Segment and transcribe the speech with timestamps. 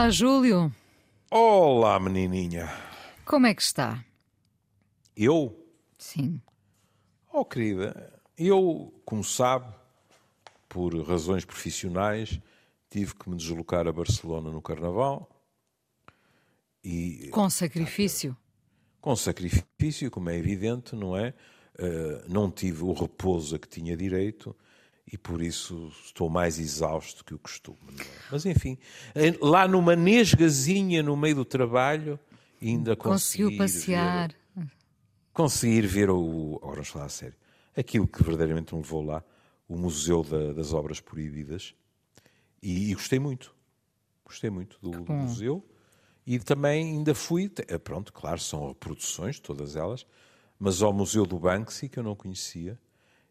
[0.00, 0.74] Olá, Júlio.
[1.30, 2.70] Olá, menininha.
[3.22, 4.02] Como é que está?
[5.14, 5.62] Eu?
[5.98, 6.40] Sim.
[7.30, 9.70] Oh, querida, eu, como sabe,
[10.70, 12.40] por razões profissionais,
[12.88, 15.28] tive que me deslocar a Barcelona no Carnaval.
[16.82, 18.34] E, com sacrifício?
[19.02, 21.34] Com sacrifício, como é evidente, não é?
[21.78, 24.56] Uh, não tive o repouso a que tinha direito
[25.12, 27.78] e por isso estou mais exausto que o costume.
[27.98, 28.04] É?
[28.30, 28.78] Mas enfim,
[29.40, 32.18] lá numa nesgazinha no meio do trabalho,
[32.62, 34.34] ainda conseguiu passear.
[34.54, 34.70] Ver,
[35.32, 36.56] conseguir ver o.
[36.58, 37.36] Agora vamos falar a sério.
[37.76, 39.24] Aquilo que verdadeiramente me levou lá,
[39.68, 41.74] o Museu da, das Obras Proibidas,
[42.62, 43.54] e, e, gostei muito.
[44.24, 45.64] Gostei muito do, do museu.
[46.26, 50.06] E também ainda fui, eh, pronto, claro, são reproduções, todas elas,
[50.58, 52.78] mas ao Museu do Banksy, que eu não conhecia,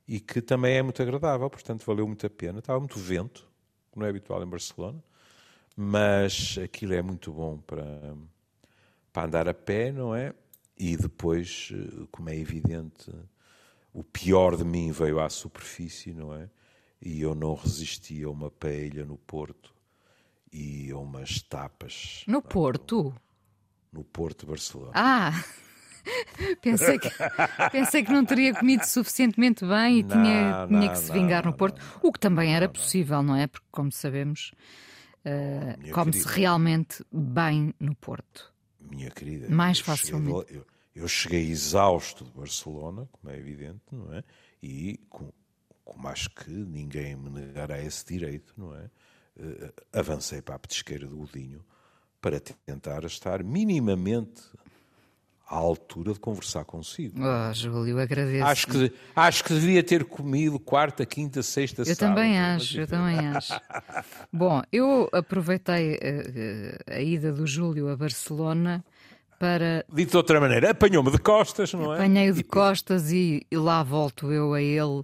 [0.09, 2.57] e que também é muito agradável, portanto valeu muito a pena.
[2.57, 3.47] Estava muito vento,
[3.95, 5.03] não é habitual em Barcelona,
[5.77, 8.15] mas aquilo é muito bom para,
[9.13, 10.33] para andar a pé, não é?
[10.75, 11.71] E depois,
[12.11, 13.13] como é evidente,
[13.93, 16.49] o pior de mim veio à superfície, não é?
[16.99, 19.71] E eu não resisti a uma paella no Porto
[20.51, 22.23] e a umas tapas.
[22.25, 23.03] No Porto?
[23.93, 24.91] No, no Porto de Barcelona.
[24.95, 25.43] Ah!
[26.61, 27.09] pensei, que,
[27.71, 31.43] pensei que não teria comido suficientemente bem e não, tinha, tinha não, que se vingar
[31.43, 33.47] não, no Porto, o que também era possível, não é?
[33.47, 34.51] Porque, como sabemos,
[35.25, 38.53] uh, come-se realmente bem no Porto.
[38.79, 40.47] Minha querida, mais facilmente.
[40.47, 44.23] Cheguei, eu, eu, cheguei exausto de Barcelona, como é evidente, não é?
[44.61, 45.31] E com,
[45.83, 48.89] como acho que ninguém me negará esse direito, não é?
[49.37, 51.63] Uh, avancei para a petisqueira do Godinho
[52.21, 54.41] para tentar estar minimamente
[55.49, 57.19] à altura de conversar consigo.
[57.19, 58.45] Oh, Júlio, agradeço.
[58.45, 62.15] Acho que, acho que devia ter comido quarta, quinta, sexta, eu sábado.
[62.15, 63.59] Também acho, eu também acho.
[64.31, 68.85] Bom, eu aproveitei a, eh, eh, a ida do Júlio a Barcelona
[69.39, 69.83] para.
[69.91, 71.95] Dito de outra maneira, apanhou-me de costas, não é?
[71.95, 75.01] Apanhei-o de costas e, e, lá volto eu a ele,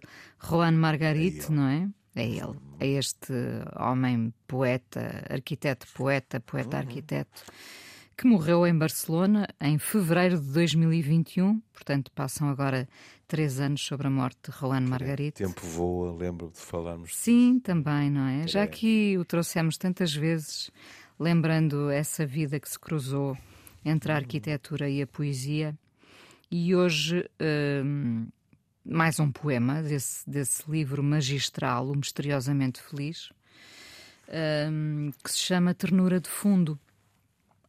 [0.48, 1.90] Juan Margarite, não é?
[2.16, 3.34] É ele, é este
[3.78, 7.42] homem poeta, arquiteto poeta, poeta arquiteto
[8.18, 12.88] que morreu em Barcelona em fevereiro de 2021, portanto passam agora
[13.28, 15.44] três anos sobre a morte de Juan Margarita.
[15.44, 17.16] Tempo voa, lembro de falarmos.
[17.16, 18.48] Sim, também, não é?
[18.48, 20.72] Já que o trouxemos tantas vezes,
[21.20, 23.38] lembrando essa vida que se cruzou
[23.84, 25.78] entre a arquitetura e a poesia,
[26.50, 27.30] e hoje
[27.84, 28.28] hum,
[28.86, 33.30] mais um poema desse, desse livro magistral, O Misteriosamente Feliz,
[34.72, 36.80] hum, que se chama Ternura de Fundo.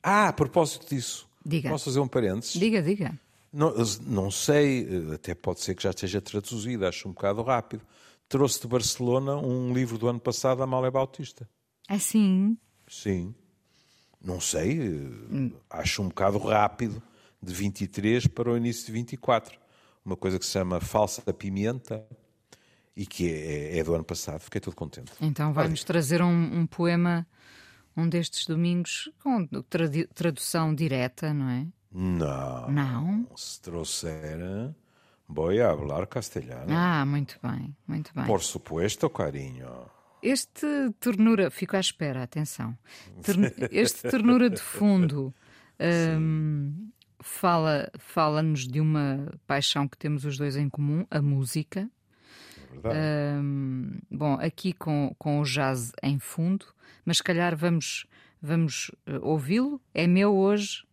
[0.09, 1.69] Ah, a propósito disso, diga.
[1.69, 2.53] posso fazer um parênteses?
[2.53, 3.19] Diga, diga.
[3.53, 3.75] Não,
[4.07, 7.85] não sei, até pode ser que já esteja traduzido, acho um bocado rápido.
[8.29, 11.49] Trouxe de Barcelona um livro do ano passado, Amália Bautista.
[11.89, 12.57] É sim?
[12.87, 13.35] Sim.
[14.23, 15.51] Não sei, hum.
[15.69, 17.03] acho um bocado rápido,
[17.43, 19.59] de 23 para o início de 24.
[20.05, 22.07] Uma coisa que se chama Falsa Pimenta
[22.97, 24.39] e que é, é do ano passado.
[24.39, 25.11] Fiquei todo contente.
[25.21, 27.27] Então vai-nos trazer um, um poema
[27.97, 29.49] um destes domingos com
[30.15, 31.67] tradução direta, não é?
[31.91, 32.71] Não.
[32.71, 33.27] Não?
[33.37, 34.39] Se trouxer,
[35.27, 36.67] voy a hablar castelhano.
[36.69, 38.27] Ah, muito bem, muito bem.
[38.27, 39.91] Por supuesto, carinho.
[40.23, 40.67] Este
[40.99, 42.77] ternura, fico à espera, atenção.
[43.71, 45.35] este ternura de fundo
[46.19, 46.91] um,
[47.21, 51.89] fala, fala-nos de uma paixão que temos os dois em comum, a música.
[52.85, 56.67] É um, bom, aqui com, com o jazz em fundo,
[57.07, 58.07] mas se calhar vamos,
[58.43, 59.81] vamos uh, ouvi-lo.
[59.95, 60.85] É meu hoje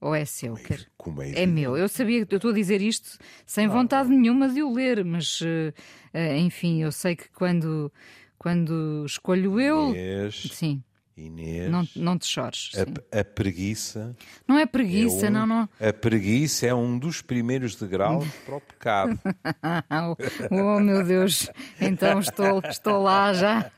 [0.00, 0.58] ou é seu?
[0.96, 1.76] Como é, é meu.
[1.76, 5.04] Eu sabia que eu estou a dizer isto sem ah, vontade nenhuma de o ler,
[5.04, 5.72] mas uh,
[6.14, 7.92] uh, enfim, eu sei que quando,
[8.36, 9.90] quando escolho eu.
[9.90, 10.82] Inês, sim.
[11.16, 11.70] Inês.
[11.70, 12.72] Não, não te chores.
[12.74, 14.16] A, a, preguiça.
[14.48, 15.68] Não é preguiça, é um, não, não.
[15.80, 19.20] A preguiça é um dos primeiros degraus para o pecado.
[20.50, 21.48] oh, meu Deus.
[21.80, 23.70] Então estou, estou lá já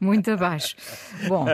[0.00, 0.76] muito abaixo.
[1.26, 1.46] Bom,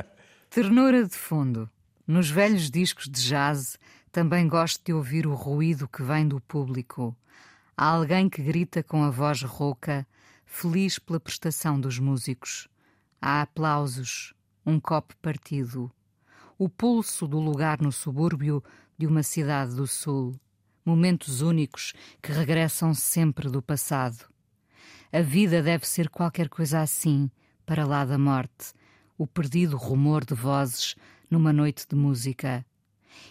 [0.48, 1.68] ternura de fundo.
[2.06, 3.78] Nos velhos discos de jazz
[4.10, 7.14] também gosto de ouvir o ruído que vem do público.
[7.76, 10.06] Há alguém que grita com a voz rouca,
[10.46, 12.66] feliz pela prestação dos músicos.
[13.20, 14.35] Há aplausos
[14.66, 15.88] um copo partido,
[16.58, 18.62] o pulso do lugar no subúrbio
[18.98, 20.34] de uma cidade do sul,
[20.84, 24.24] momentos únicos que regressam sempre do passado.
[25.12, 27.30] A vida deve ser qualquer coisa assim,
[27.64, 28.74] para lá da morte,
[29.16, 30.96] o perdido rumor de vozes
[31.30, 32.66] numa noite de música.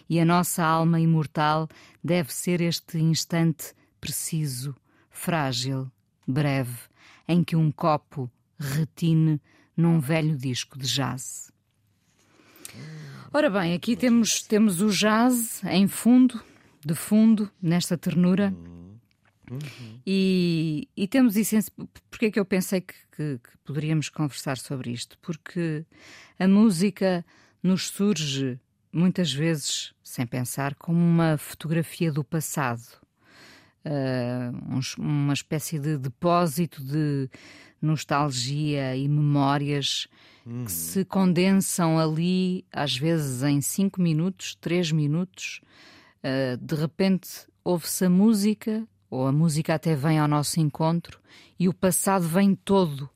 [0.08, 1.68] E a nossa alma imortal
[2.02, 4.74] deve ser este instante preciso,
[5.10, 5.90] frágil,
[6.26, 6.78] breve,
[7.28, 9.40] em que um copo retine
[9.76, 11.52] num velho disco de jazz.
[13.32, 16.40] Ora bem, aqui temos, temos o jazz em fundo,
[16.84, 18.54] de fundo, nesta ternura.
[19.50, 20.00] Uhum.
[20.06, 21.56] E, e, temos isso.
[22.10, 25.18] Porquê é que eu pensei que, que, que, poderíamos conversar sobre isto?
[25.20, 25.84] Porque
[26.38, 27.24] a música
[27.62, 28.58] nos surge
[28.92, 33.05] muitas vezes, sem pensar, como uma fotografia do passado.
[33.86, 37.30] Uh, uma espécie de depósito de
[37.80, 40.08] nostalgia e memórias
[40.44, 40.64] uhum.
[40.64, 45.60] que se condensam ali, às vezes em cinco minutos, três minutos.
[46.18, 51.20] Uh, de repente ouve-se a música, ou a música até vem ao nosso encontro,
[51.58, 53.08] e o passado vem todo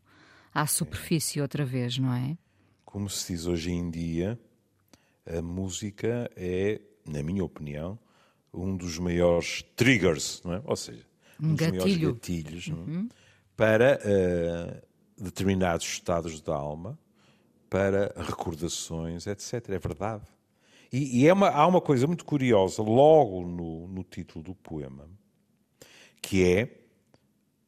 [0.55, 2.37] à superfície outra vez, não é?
[2.85, 4.39] Como se diz hoje em dia,
[5.27, 7.99] a música é, na minha opinião,
[8.53, 10.63] um dos maiores triggers, é?
[10.65, 11.05] Ou seja,
[11.41, 12.73] um, um dos maiores gatilhos é?
[12.73, 13.09] uhum.
[13.57, 16.99] para uh, determinados estados da alma,
[17.69, 19.71] para recordações, etc.
[19.71, 20.25] É verdade.
[20.93, 25.09] E, e é uma, há uma coisa muito curiosa logo no, no título do poema,
[26.21, 26.81] que é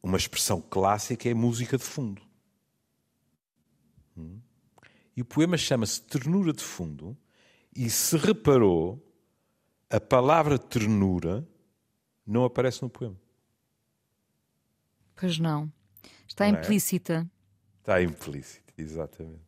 [0.03, 2.21] uma expressão clássica, é música de fundo.
[4.17, 4.41] Hum?
[5.17, 7.17] E o poema chama-se Ternura de Fundo,
[7.75, 9.01] e se reparou,
[9.93, 11.47] a palavra ternura
[12.27, 13.21] não aparece no poema.
[15.15, 15.71] Pois não.
[16.27, 16.61] Está não é?
[16.61, 17.13] implícita.
[17.13, 17.79] É?
[17.81, 19.43] Está implícita, exatamente.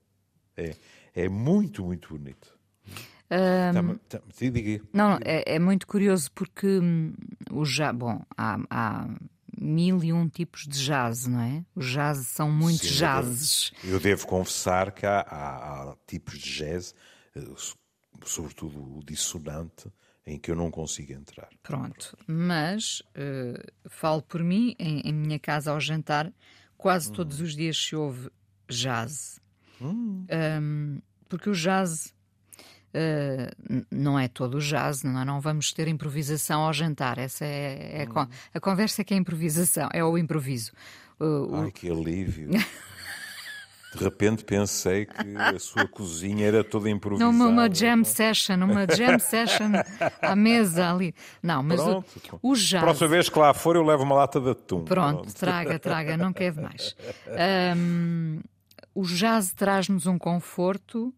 [0.55, 0.77] É,
[1.15, 2.59] é muito, muito bonito.
[3.31, 4.23] Um, tá, tá,
[4.93, 7.15] não, é, é, muito curioso porque hum,
[7.51, 9.09] o já, bom, há, há,
[9.59, 11.65] mil e um tipos de jazz, não é?
[11.75, 13.73] Os jazz são muitos Sim, jazzes.
[13.77, 16.95] Eu devo, eu devo confessar que há, há, há, tipos de jazz,
[17.35, 17.41] eh,
[18.25, 19.91] sobretudo o dissonante,
[20.27, 21.49] em que eu não consigo entrar.
[21.63, 26.33] Pronto, mas uh, falo por mim, em, em, minha casa ao jantar,
[26.77, 27.13] quase hum.
[27.13, 28.31] todos os dias se ouve
[28.69, 29.41] jazz.
[29.81, 30.27] Hum.
[30.63, 32.15] Um, porque o jazz
[32.95, 35.25] uh, não é todo o jazz, não, é?
[35.25, 37.19] não vamos ter improvisação ao jantar.
[37.19, 38.19] Essa é, é hum.
[38.19, 40.73] a, a, conversa é que é improvisação, é o improviso.
[41.21, 41.73] Uh, Ai, o...
[41.73, 42.51] que alívio!
[43.97, 47.31] De repente pensei que a sua cozinha era toda improvisada.
[47.31, 49.73] Numa uma jam session, uma jam session
[50.21, 51.15] à mesa ali.
[51.43, 52.39] Não, mas Pronto.
[52.43, 52.83] o, o jazz...
[52.83, 54.85] Próxima vez que lá for eu levo uma lata de atum.
[54.85, 55.35] Pronto, Pronto.
[55.35, 56.97] traga, traga, não quer mais.
[57.77, 58.41] Um,
[58.95, 61.15] o jazz traz-nos um conforto,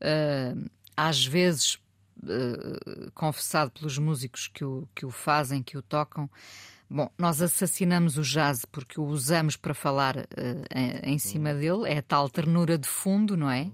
[0.00, 1.74] uh, às vezes
[2.22, 6.30] uh, confessado pelos músicos que o, que o fazem, que o tocam,
[6.88, 10.24] Bom, nós assassinamos o jazz porque o usamos para falar uh,
[10.74, 13.70] em, em, cima dele, é a tal ternura de fundo, não é?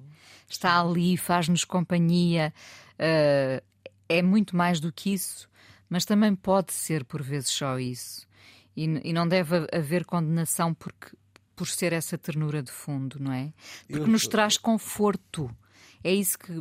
[0.49, 2.53] Está ali, faz-nos companhia,
[2.95, 3.63] uh,
[4.09, 5.49] é muito mais do que isso,
[5.91, 8.27] mas também pode ser por vezes só isso.
[8.75, 11.15] E, e não deve haver condenação porque,
[11.55, 13.53] por ser essa ternura de fundo, não é?
[13.89, 15.55] Porque nos traz conforto.
[16.05, 16.53] É isso que.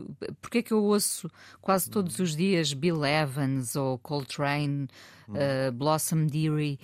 [0.42, 1.30] Porque é que eu ouço
[1.62, 4.88] quase todos os dias Bill Evans ou Coltrane,
[5.30, 6.80] uh, Blossom Dearie?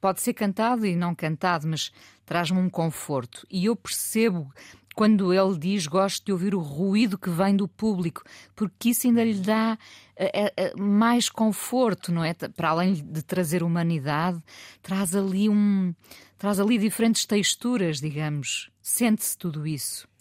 [0.00, 1.90] Pode ser cantado e não cantado, mas
[2.26, 3.46] traz-me um conforto.
[3.50, 4.52] E eu percebo
[4.94, 8.22] quando ele diz gosto de ouvir o ruído que vem do público,
[8.54, 9.78] porque isso ainda lhe dá
[10.18, 12.34] uh, uh, mais conforto, não é?
[12.34, 14.42] Para além de trazer humanidade,
[14.82, 15.94] traz ali um,
[16.36, 18.70] traz ali diferentes texturas, digamos.
[18.82, 20.11] Sente-se tudo isso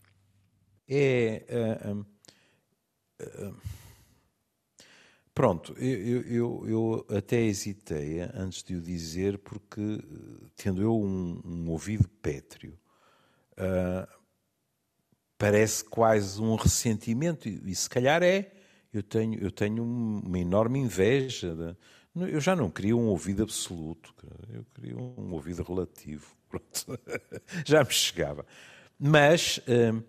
[0.91, 1.45] é.
[1.89, 2.05] Uh,
[3.21, 3.55] uh,
[5.33, 10.03] pronto, eu, eu, eu, até hesitei antes de o dizer, porque,
[10.57, 12.77] tendo eu um, um ouvido pétreo,
[15.37, 18.51] parece quase um ressentimento, e, e, se calhar é.
[18.93, 21.55] Eu tenho, eu tenho uma enorme inveja.
[21.55, 21.77] De,
[22.29, 24.13] eu já não queria um ouvido absoluto,
[24.49, 26.35] eu queria um ouvido relativo.
[27.65, 28.45] Já me chegava.
[28.99, 29.59] Mas.
[29.59, 30.03] Uh,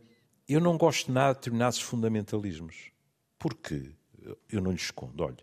[0.53, 2.91] eu não gosto nada de determinados fundamentalismos.
[3.39, 3.91] Porque
[4.51, 5.25] eu não lhe escondo.
[5.25, 5.37] Olha,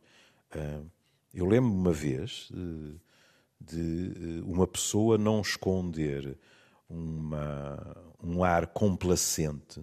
[0.51, 0.82] ah,
[1.34, 2.50] eu lembro-me uma vez
[3.60, 6.38] de uma pessoa não esconder
[6.89, 9.82] uma, um ar complacente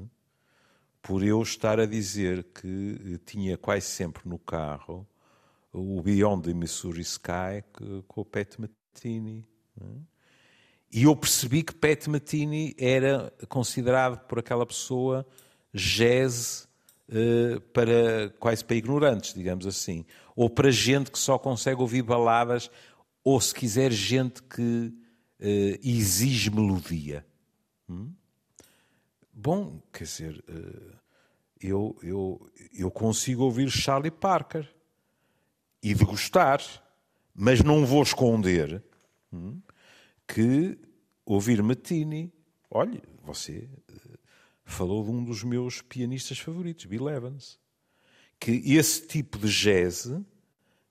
[1.02, 5.06] por eu estar a dizer que tinha quase sempre no carro
[5.73, 7.62] o Beyond the Missouri Sky
[8.09, 8.59] com o Pat.
[8.59, 10.15] Não é?
[10.93, 15.26] E eu percebi que Pat Matini era considerado por aquela pessoa
[15.73, 16.69] jazz
[17.09, 22.71] uh, para quase para ignorantes, digamos assim, ou para gente que só consegue ouvir baladas,
[23.23, 24.62] ou se quiser gente que
[25.40, 27.26] uh, exige melodia.
[27.88, 28.12] Hum?
[29.33, 30.97] Bom, quer dizer, uh,
[31.61, 34.69] eu, eu, eu consigo ouvir Charlie Parker
[35.83, 36.61] e de gostar,
[37.35, 38.83] mas não vou esconder.
[39.33, 39.61] Hum?
[40.26, 40.78] Que
[41.25, 42.33] ouvir Matini,
[42.71, 43.68] olha, você
[44.64, 47.59] falou de um dos meus pianistas favoritos, Bill Evans.
[48.38, 50.11] Que esse tipo de jazz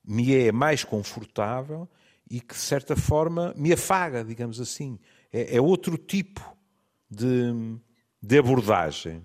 [0.04, 1.88] me é mais confortável
[2.28, 4.98] e que, de certa forma, me afaga, digamos assim.
[5.32, 6.56] É, é outro tipo
[7.08, 7.78] de,
[8.20, 9.22] de abordagem.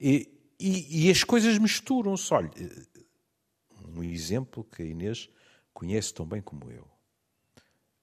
[0.00, 2.32] E, e, e, as coisas misturam-se.
[2.32, 2.50] Olha,
[3.88, 5.28] um exemplo que a Inês
[5.72, 6.88] conhece tão bem como eu,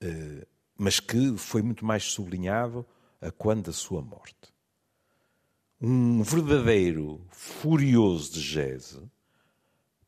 [0.00, 0.46] eh,
[0.82, 2.84] mas que foi muito mais sublinhado
[3.20, 4.52] a quando da sua morte.
[5.80, 9.00] Um verdadeiro furioso de jazz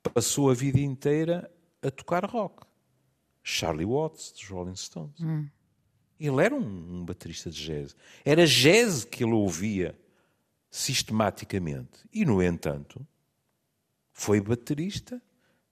[0.03, 1.49] passou a vida inteira
[1.81, 2.67] a tocar rock.
[3.41, 5.21] Charlie Watts, dos Rolling Stones.
[5.21, 5.49] Hum.
[6.19, 7.95] Ele era um, um baterista de jazz.
[8.25, 9.97] Era jazz que ele ouvia
[10.71, 12.05] sistematicamente.
[12.13, 13.07] E, no entanto,
[14.11, 15.23] foi baterista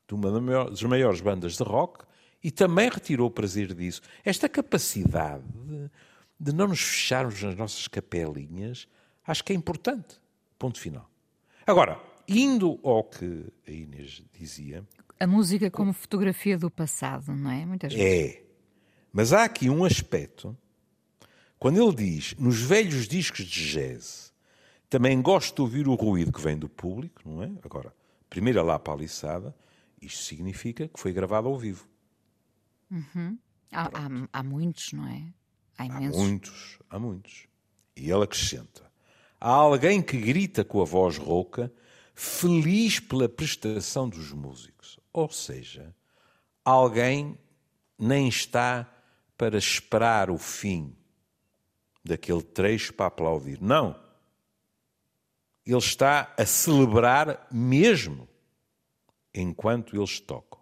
[0.06, 0.30] de uma
[0.70, 2.04] das maiores bandas de rock
[2.42, 4.02] e também retirou o prazer disso.
[4.24, 5.44] Esta capacidade
[6.38, 8.88] de, não nos fecharmos nas nossas capelinhas,
[9.26, 10.20] acho que é importante.
[10.58, 11.08] Ponto final.
[11.66, 14.86] Agora, indo ao que a Inês dizia.
[15.18, 17.64] A música como fotografia do passado, não é?
[17.64, 18.36] Muitas vezes.
[18.36, 18.42] É.
[19.12, 20.56] Mas há aqui um aspecto.
[21.58, 24.32] Quando ele diz, nos velhos discos de jazz,
[24.90, 27.52] também gosto de ouvir o ruído que vem do público, não é?
[27.64, 27.94] Agora,
[28.28, 29.54] primeira lá paliçada,
[30.00, 31.86] isto significa que foi gravado ao vivo.
[32.92, 33.38] Uhum.
[33.72, 35.32] Há, há, há, muitos, não é?
[35.78, 36.20] Há imensos.
[36.20, 37.48] Há muitos, há muitos.
[37.96, 38.92] E ele acrescenta:
[39.40, 41.72] há alguém que grita com a voz rouca,
[42.14, 45.00] feliz pela prestação dos músicos.
[45.10, 45.94] Ou seja,
[46.62, 47.38] alguém
[47.98, 48.86] nem está
[49.38, 50.94] para esperar o fim
[52.04, 53.60] daquele trecho para aplaudir.
[53.60, 53.98] Não.
[55.64, 58.28] Ele está a celebrar mesmo
[59.32, 60.61] enquanto eles tocam.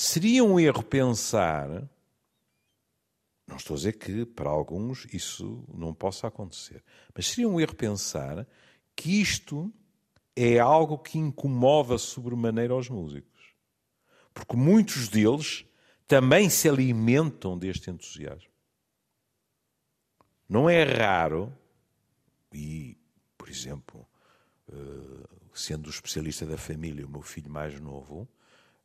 [0.00, 1.68] Seria um erro pensar,
[3.48, 7.74] não estou a dizer que para alguns isso não possa acontecer, mas seria um erro
[7.74, 8.46] pensar
[8.94, 9.74] que isto
[10.36, 13.56] é algo que incomoda sobremaneira aos músicos.
[14.32, 15.66] Porque muitos deles
[16.06, 18.52] também se alimentam deste entusiasmo.
[20.48, 21.52] Não é raro,
[22.52, 22.96] e,
[23.36, 24.06] por exemplo,
[24.68, 28.28] eh, sendo o especialista da família, o meu filho mais novo,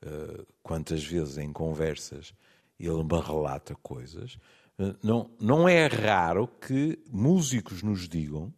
[0.06, 2.34] eh, quantas vezes em conversas
[2.80, 4.38] ele me relata coisas,
[4.78, 8.54] eh, não, não é raro que músicos nos digam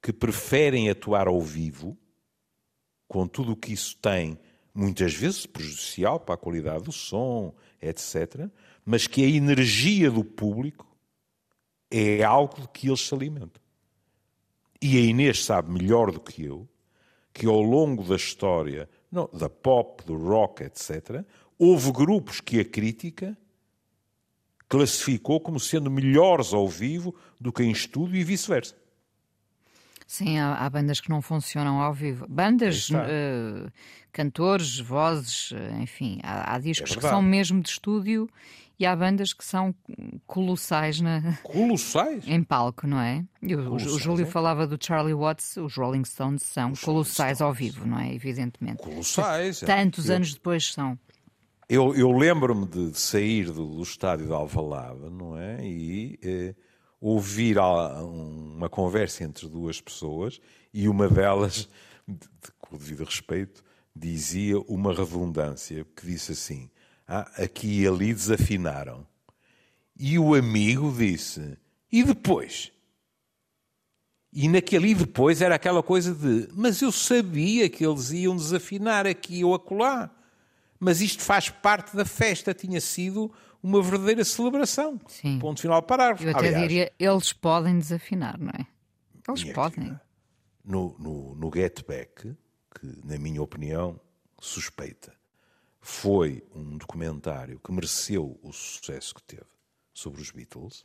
[0.00, 1.98] que preferem atuar ao vivo,
[3.08, 4.38] com tudo o que isso tem
[4.72, 8.48] muitas vezes prejudicial para a qualidade do som, etc.,
[8.84, 10.86] mas que a energia do público
[11.90, 13.60] é algo de que eles se alimentam.
[14.80, 16.68] E a Inês sabe melhor do que eu
[17.36, 21.24] que ao longo da história, não, da pop, do rock, etc.,
[21.58, 23.36] houve grupos que a crítica
[24.68, 28.74] classificou como sendo melhores ao vivo do que em estúdio e vice-versa.
[30.06, 32.26] Sim, há, há, bandas que não funcionam ao vivo.
[32.28, 33.70] Bandas, uh,
[34.12, 38.28] cantores, vozes, eh, enfim, há, há discos é que são mesmo de estúdio
[38.78, 39.74] e há bandas que são
[40.26, 41.38] colossais na...
[41.42, 42.24] Colossais?
[42.28, 43.24] em palco, não é?
[43.42, 44.28] O, o, Júlio é?
[44.28, 47.40] falava do Charlie Watts, os Rolling Stones são os colossais Stones.
[47.40, 48.14] ao vivo, não é?
[48.14, 48.82] Evidentemente.
[48.82, 49.62] Colossais.
[49.62, 49.66] É.
[49.66, 50.98] Tantos eu, anos depois são.
[51.68, 55.64] Eu, eu lembro-me de sair do, do, estádio de Alvalade, não é?
[55.64, 56.18] E...
[56.22, 56.54] Eh,
[57.00, 60.40] ouvir uma conversa entre duas pessoas
[60.72, 61.68] e uma delas,
[62.58, 63.62] com o devido respeito,
[63.94, 66.70] dizia uma redundância que disse assim:
[67.06, 69.06] ah, aqui e ali desafinaram.
[69.98, 71.56] E o amigo disse:
[71.90, 72.72] e depois?
[74.32, 79.06] E naquele e depois era aquela coisa de: mas eu sabia que eles iam desafinar
[79.06, 80.10] aqui ou acolá.
[80.78, 83.32] Mas isto faz parte da festa, tinha sido
[83.62, 85.00] uma verdadeira celebração.
[85.08, 85.38] Sim.
[85.38, 86.22] Ponto final parágrafo.
[86.22, 88.66] Eu até Aliás, diria, eles podem desafinar, não é?
[89.26, 89.98] Eles podem.
[90.62, 92.36] No, no, no Get Back,
[92.74, 93.98] que na minha opinião,
[94.38, 95.14] suspeita,
[95.86, 99.46] foi um documentário que mereceu o sucesso que teve
[99.94, 100.84] sobre os Beatles.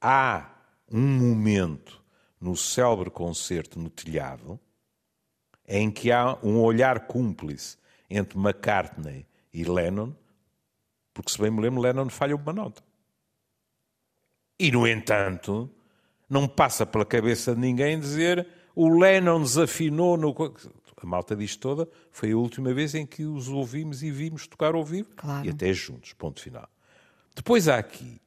[0.00, 0.50] Há
[0.90, 2.02] um momento
[2.40, 4.58] no célebre concerto no telhado
[5.66, 7.76] em que há um olhar cúmplice
[8.08, 10.12] entre McCartney e Lennon
[11.12, 12.82] porque, se bem me lembro, Lennon falha uma nota.
[14.58, 15.70] E, no entanto,
[16.28, 20.34] não passa pela cabeça de ninguém dizer o Lennon desafinou no.
[21.02, 24.74] A malta diz toda, foi a última vez em que os ouvimos e vimos tocar
[24.74, 25.46] ao vivo claro.
[25.46, 26.68] e até juntos, ponto final.
[27.34, 28.20] Depois há aqui,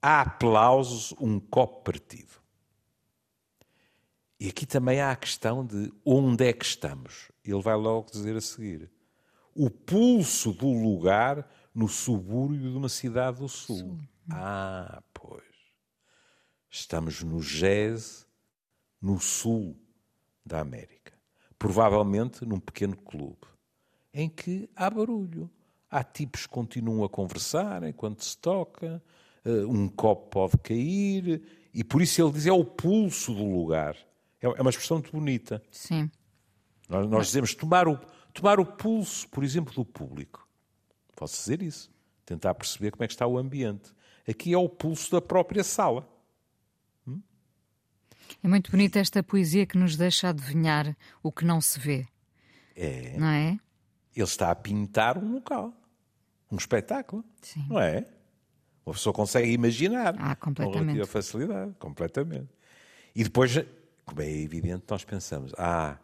[0.00, 2.32] há aplausos, um copo partido.
[4.40, 7.30] E aqui também há a questão de onde é que estamos.
[7.44, 8.90] Ele vai logo dizer a seguir.
[9.54, 13.78] O pulso do lugar no subúrbio de uma cidade do sul.
[13.78, 14.00] sul.
[14.30, 15.42] Ah, pois.
[16.70, 18.26] Estamos no jazz
[19.00, 19.78] no sul
[20.44, 21.13] da América,
[21.64, 23.38] provavelmente num pequeno clube,
[24.12, 25.50] em que há barulho.
[25.90, 29.02] Há tipos que continuam a conversar enquanto se toca,
[29.42, 31.42] eh, um copo pode cair,
[31.72, 33.96] e por isso ele diz é o pulso do lugar.
[34.42, 35.62] É, é uma expressão muito bonita.
[35.70, 36.10] Sim.
[36.86, 37.98] Nós, nós dizemos tomar o,
[38.34, 40.46] tomar o pulso, por exemplo, do público.
[41.16, 41.90] Posso dizer isso.
[42.26, 43.90] Tentar perceber como é que está o ambiente.
[44.28, 46.06] Aqui é o pulso da própria sala.
[48.42, 52.06] É muito bonita esta poesia que nos deixa adivinhar o que não se vê.
[52.76, 53.16] É.
[53.18, 53.58] Não é?
[54.14, 55.72] Ele está a pintar um local,
[56.50, 57.24] um espetáculo.
[57.40, 57.66] Sim.
[57.68, 58.06] Não é?
[58.84, 60.14] Uma pessoa consegue imaginar.
[60.18, 61.00] Ah, completamente.
[61.00, 62.50] Com facilidade, completamente.
[63.14, 63.52] E depois,
[64.04, 65.98] como é evidente, nós pensamos, ah,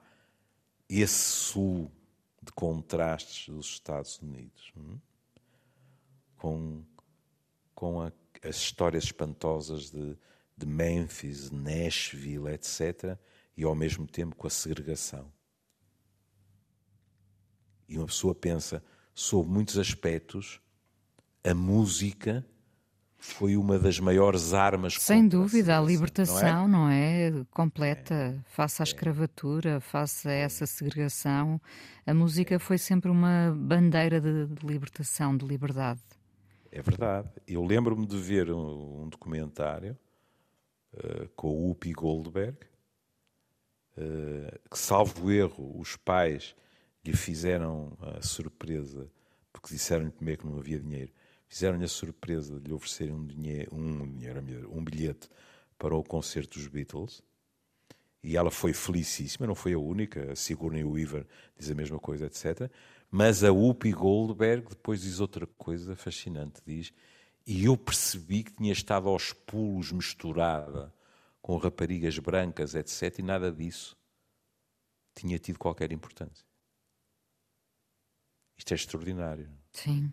[0.88, 1.90] esse sul
[2.42, 4.98] de contrastes dos Estados Unidos, hum?
[6.36, 6.82] com,
[7.74, 8.12] com a,
[8.42, 10.16] as histórias espantosas de,
[10.60, 13.18] de Memphis, Nashville, etc.,
[13.56, 15.30] e ao mesmo tempo com a segregação.
[17.88, 18.82] E uma pessoa pensa,
[19.14, 20.60] sob muitos aspectos,
[21.42, 22.46] a música
[23.18, 27.30] foi uma das maiores armas Sem dúvida, a libertação, não é?
[27.30, 27.44] Não é?
[27.50, 28.38] Completa, é.
[28.46, 31.60] face à escravatura, face a essa segregação.
[32.06, 36.00] A música foi sempre uma bandeira de, de libertação, de liberdade.
[36.72, 37.28] É verdade.
[37.46, 39.98] Eu lembro-me de ver um, um documentário
[40.94, 42.56] uh, com o Whoopi Goldberg,
[43.96, 46.54] uh, que, salvo erro, os pais
[47.04, 49.10] lhe fizeram a surpresa,
[49.52, 51.12] porque disseram-lhe primeiro que não havia dinheiro,
[51.48, 53.28] fizeram-lhe a surpresa de lhe oferecerem um,
[53.72, 55.28] um, um bilhete
[55.78, 57.22] para o concerto dos Beatles.
[58.22, 60.30] E ela foi felicíssima, não foi a única.
[60.32, 61.26] A Sigourney Weaver
[61.58, 62.70] diz a mesma coisa, etc.
[63.10, 66.60] Mas a Whoopi Goldberg depois diz outra coisa fascinante.
[66.66, 66.92] Diz,
[67.50, 70.94] e eu percebi que tinha estado aos pulos misturada
[71.42, 73.18] com raparigas brancas, etc.
[73.18, 73.98] E nada disso
[75.16, 76.46] tinha tido qualquer importância.
[78.56, 79.50] Isto é extraordinário.
[79.72, 80.12] Sim.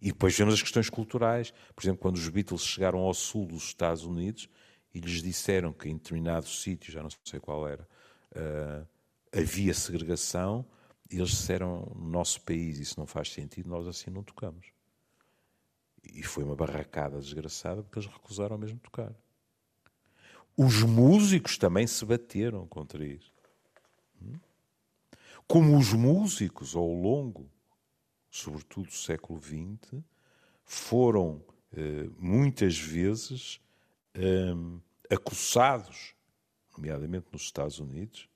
[0.00, 1.52] E depois vemos as questões culturais.
[1.74, 4.48] Por exemplo, quando os Beatles chegaram ao sul dos Estados Unidos
[4.94, 7.82] e lhes disseram que em determinado sítio, já não sei qual era,
[8.30, 8.86] uh,
[9.36, 10.64] havia segregação,
[11.10, 14.73] eles disseram: no nosso país isso não faz sentido, nós assim não tocamos.
[16.12, 19.12] E foi uma barracada desgraçada porque eles recusaram mesmo tocar.
[20.56, 23.32] Os músicos também se bateram contra isso.
[24.22, 24.38] Hum?
[25.46, 27.50] Como os músicos, ao longo
[28.34, 30.02] sobretudo do século XX,
[30.64, 31.40] foram
[31.72, 33.60] eh, muitas vezes
[34.12, 34.52] eh,
[35.08, 36.16] acossados,
[36.76, 38.28] nomeadamente nos Estados Unidos,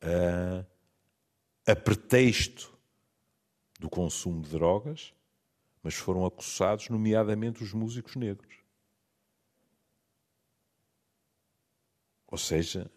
[0.00, 2.72] a, a pretexto
[3.80, 5.12] do consumo de drogas,
[5.82, 8.56] mas foram acossados, nomeadamente os músicos negros.
[12.28, 12.90] Ou seja,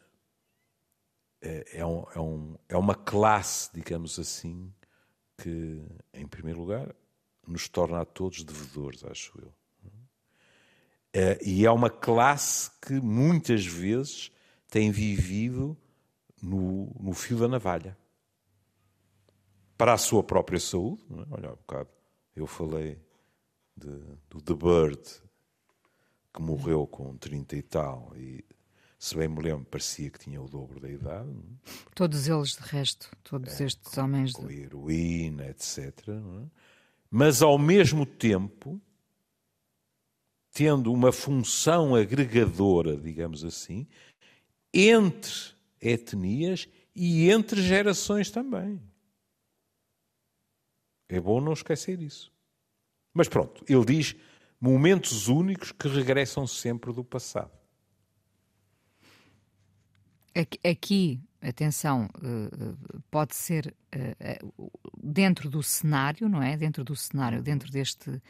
[1.42, 4.74] é, é, um, é, um, é uma classe, digamos assim,
[5.38, 6.96] que, em primeiro lugar,
[7.46, 9.54] nos torna a todos devedores, acho eu.
[11.18, 14.32] É, e é uma classe que muitas vezes
[14.70, 15.78] tem vivido
[16.42, 17.98] no, no fio da navalha.
[19.78, 21.26] Para a sua própria saúde, é?
[21.32, 21.90] olha, um bocado,
[22.36, 23.00] eu falei
[23.76, 23.90] de,
[24.30, 25.02] do The Bird,
[26.34, 28.44] que morreu com 30 e tal, e
[28.98, 31.30] se bem me lembro, parecia que tinha o dobro da idade.
[31.94, 34.32] Todos eles, de resto, todos é, estes com, homens.
[34.34, 34.62] Com de...
[34.62, 36.08] heroína, etc.
[36.08, 36.50] É?
[37.10, 38.82] Mas, ao mesmo tempo,
[40.52, 43.86] tendo uma função agregadora, digamos assim,
[44.74, 45.32] entre
[45.80, 48.82] etnias e entre gerações também.
[51.08, 52.32] É bom não esquecer isso.
[53.14, 54.16] Mas pronto, ele diz
[54.60, 57.52] momentos únicos que regressam sempre do passado.
[60.64, 64.40] Aqui, atenção, eh, eh, pode ser eh,
[65.02, 66.58] dentro do cenário, não é?
[66.58, 68.22] Dentro do cenário, dentro deste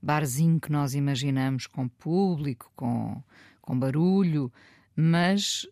[0.00, 3.20] barzinho que nós imaginamos com público, com,
[3.60, 4.52] com barulho,
[4.94, 5.66] mas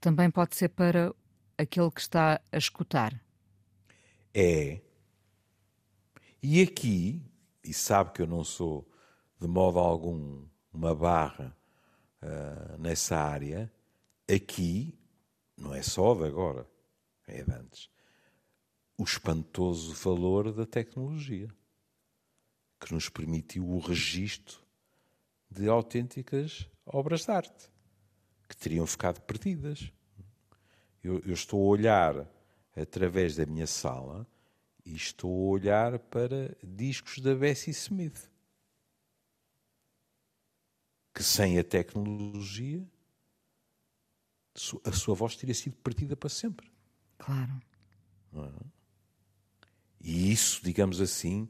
[0.00, 1.14] também pode ser para
[1.56, 3.20] aquele que está a escutar.
[4.34, 4.80] É.
[6.42, 7.22] E aqui,
[7.64, 8.88] e sabe que eu não sou
[9.40, 11.56] de modo algum uma barra
[12.22, 13.72] uh, nessa área,
[14.32, 14.96] aqui,
[15.56, 16.66] não é só de agora,
[17.26, 17.90] é de antes,
[18.96, 21.48] o espantoso valor da tecnologia
[22.80, 24.60] que nos permitiu o registro
[25.50, 27.70] de autênticas obras de arte
[28.48, 29.92] que teriam ficado perdidas.
[31.02, 32.28] Eu, eu, estou a olhar
[32.74, 34.26] através da minha sala
[34.88, 38.30] e estou a olhar para discos da Bessie Smith
[41.12, 42.82] que sem a tecnologia
[44.84, 46.70] a sua voz teria sido perdida para sempre.
[47.18, 47.60] Claro.
[48.34, 48.66] É?
[50.00, 51.48] E isso, digamos assim,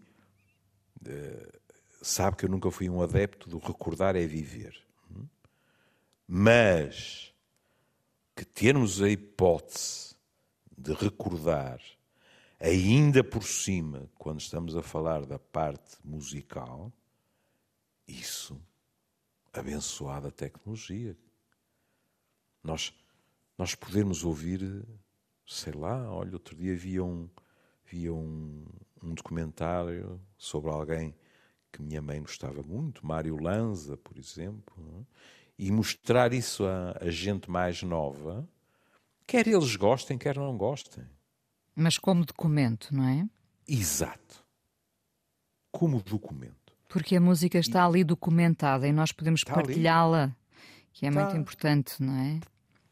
[1.06, 1.60] eh,
[2.02, 4.76] sabe que eu nunca fui um adepto do recordar é viver.
[6.26, 7.32] Mas
[8.36, 10.14] que termos a hipótese
[10.76, 11.80] de recordar,
[12.60, 16.92] ainda por cima, quando estamos a falar da parte musical,
[18.06, 18.60] isso,
[19.52, 21.16] abençoada tecnologia.
[22.62, 22.92] Nós,
[23.56, 24.84] nós podemos ouvir,
[25.46, 27.28] sei lá, olha, outro dia havia um,
[27.86, 28.64] havia um,
[29.02, 31.14] um documentário sobre alguém
[31.70, 35.04] que minha mãe gostava muito, Mário Lanza, por exemplo, é?
[35.58, 38.48] e mostrar isso a, a gente mais nova,
[39.26, 41.04] quer eles gostem, quer não gostem.
[41.80, 43.28] Mas como documento, não é?
[43.66, 44.44] Exato.
[45.70, 46.76] Como documento.
[46.88, 50.34] Porque a música está ali documentada e nós podemos partilhá-la,
[50.92, 51.22] que é está.
[51.22, 52.40] muito importante, não é?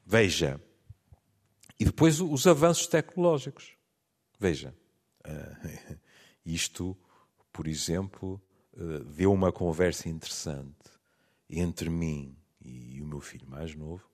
[0.05, 0.61] Veja.
[1.81, 3.73] E depois os avanços tecnológicos.
[4.39, 4.73] Veja.
[5.27, 5.99] Uh,
[6.47, 6.97] isto,
[7.53, 8.41] por exemplo,
[8.75, 10.77] uh, deu uma conversa interessante
[11.51, 14.09] entre mim e o meu filho mais novo,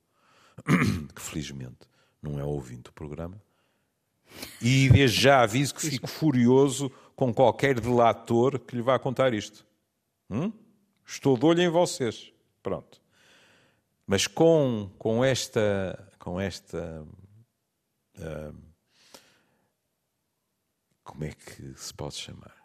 [1.15, 1.87] que felizmente
[2.23, 3.39] não é ouvinte do programa.
[4.61, 9.67] E desde já aviso que fico furioso com qualquer delator que lhe vá contar isto.
[10.31, 10.53] Hum?
[11.07, 12.33] Estou de olho em vocês.
[12.63, 13.01] Pronto.
[14.07, 16.09] Mas com, com esta.
[16.19, 17.05] Com esta
[18.19, 18.73] uh,
[21.03, 22.57] como é que se pode chamar?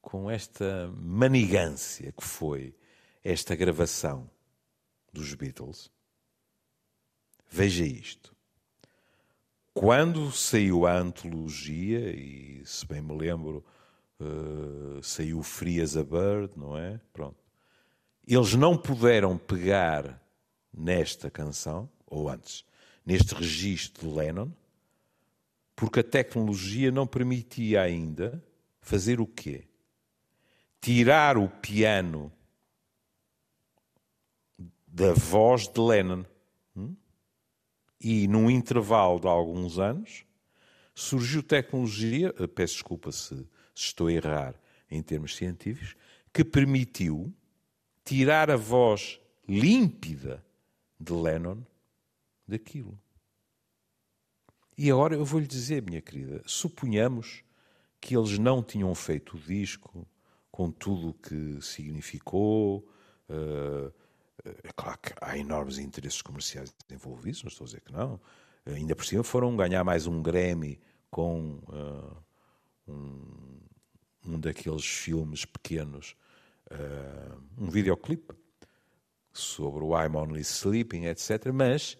[0.00, 2.74] Com esta manigância que foi
[3.22, 4.30] esta gravação
[5.12, 5.90] dos Beatles,
[7.50, 8.34] veja isto.
[9.74, 13.64] Quando saiu a antologia, e se bem me lembro,
[14.20, 17.00] uh, saiu Free as a Bird, não é?
[17.12, 17.42] Pronto.
[18.26, 20.22] Eles não puderam pegar
[20.72, 22.64] nesta canção, ou antes,
[23.04, 24.50] neste registro de Lennon,
[25.74, 28.42] porque a tecnologia não permitia ainda
[28.80, 29.64] fazer o quê?
[30.80, 32.30] Tirar o piano
[34.86, 36.24] da voz de Lennon.
[36.76, 36.94] Hum?
[38.02, 40.24] E num intervalo de alguns anos
[40.92, 44.54] surgiu tecnologia, eh, peço desculpa se, se estou a errar
[44.90, 45.94] em termos científicos,
[46.32, 47.32] que permitiu
[48.04, 50.44] tirar a voz límpida
[50.98, 51.58] de Lennon
[52.46, 52.98] daquilo.
[54.76, 57.44] E agora eu vou-lhe dizer, minha querida, suponhamos
[58.00, 60.08] que eles não tinham feito o disco
[60.50, 62.86] com tudo o que significou,
[63.28, 63.92] uh,
[64.44, 68.20] é claro que há enormes interesses comerciais envolvidos, não estou a dizer que não.
[68.66, 72.16] Ainda por cima foram ganhar mais um Grammy com uh,
[72.88, 73.60] um,
[74.26, 76.16] um, daqueles filmes pequenos,
[76.70, 78.34] uh, um videoclipe
[79.32, 81.52] sobre o I'm Only Sleeping, etc.
[81.52, 81.98] Mas,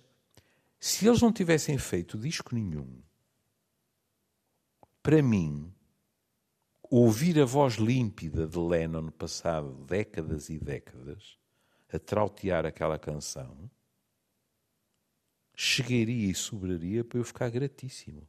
[0.78, 3.02] se eles não tivessem feito disco nenhum,
[5.02, 5.72] para mim,
[6.82, 11.41] ouvir a voz límpida de Lennon passado décadas e décadas
[11.92, 13.70] a trautear aquela canção,
[15.54, 18.26] chegaria e sobraria para eu ficar gratíssimo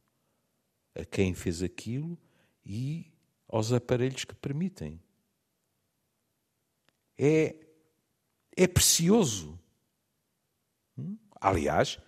[0.94, 2.18] a quem fez aquilo
[2.64, 3.12] e
[3.48, 5.00] aos aparelhos que permitem.
[7.18, 7.56] É,
[8.56, 9.58] é precioso.
[10.96, 11.16] Hum?
[11.40, 11.98] Aliás,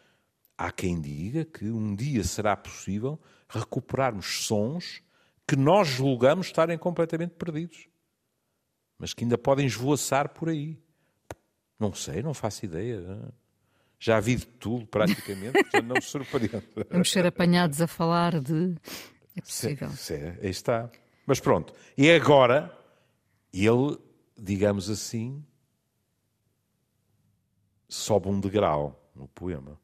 [0.56, 5.02] há quem diga que um dia será possível recuperarmos sons
[5.46, 7.88] que nós julgamos estarem completamente perdidos,
[8.98, 10.78] mas que ainda podem esvoaçar por aí.
[11.78, 13.32] Não sei, não faço ideia.
[13.98, 16.62] Já vi de tudo, praticamente, portanto não me surpreende.
[16.90, 18.74] Vamos ser apanhados a falar de.
[19.34, 19.90] É possível.
[19.90, 20.90] Sim, sim, aí está.
[21.26, 21.72] Mas pronto.
[21.96, 22.76] E agora,
[23.52, 23.98] ele,
[24.36, 25.44] digamos assim,
[27.88, 29.78] sobe um degrau no poema.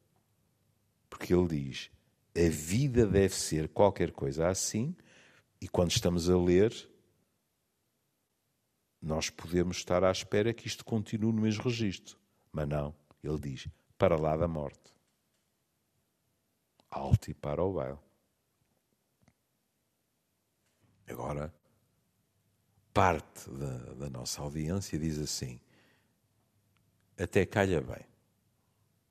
[1.09, 1.91] Porque ele diz:
[2.35, 4.95] a vida deve ser qualquer coisa assim,
[5.61, 6.73] e quando estamos a ler,
[9.03, 12.17] nós podemos estar à espera que isto continue no mesmo registro.
[12.53, 14.93] Mas não, ele diz, para lá da morte.
[16.89, 17.99] Alto e para o baile.
[21.05, 21.53] Agora,
[22.93, 25.59] parte da, da nossa audiência diz assim,
[27.19, 28.05] até calha bem,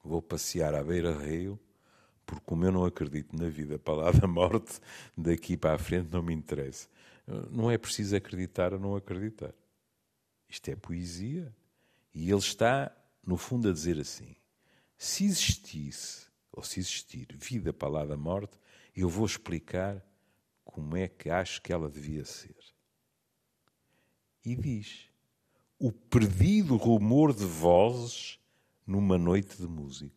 [0.02, 1.60] vou passear à beira-rio,
[2.24, 4.80] porque como eu não acredito na vida para lá da morte,
[5.14, 6.88] daqui para a frente não me interessa.
[7.50, 9.52] Não é preciso acreditar ou não acreditar.
[10.52, 11.50] Isto é poesia.
[12.14, 12.94] E ele está,
[13.26, 14.36] no fundo, a dizer assim:
[14.98, 18.58] se existisse, ou se existir vida para lá da morte,
[18.94, 20.04] eu vou explicar
[20.62, 22.54] como é que acho que ela devia ser.
[24.44, 25.08] E diz:
[25.78, 28.38] o perdido rumor de vozes
[28.86, 30.12] numa noite de música.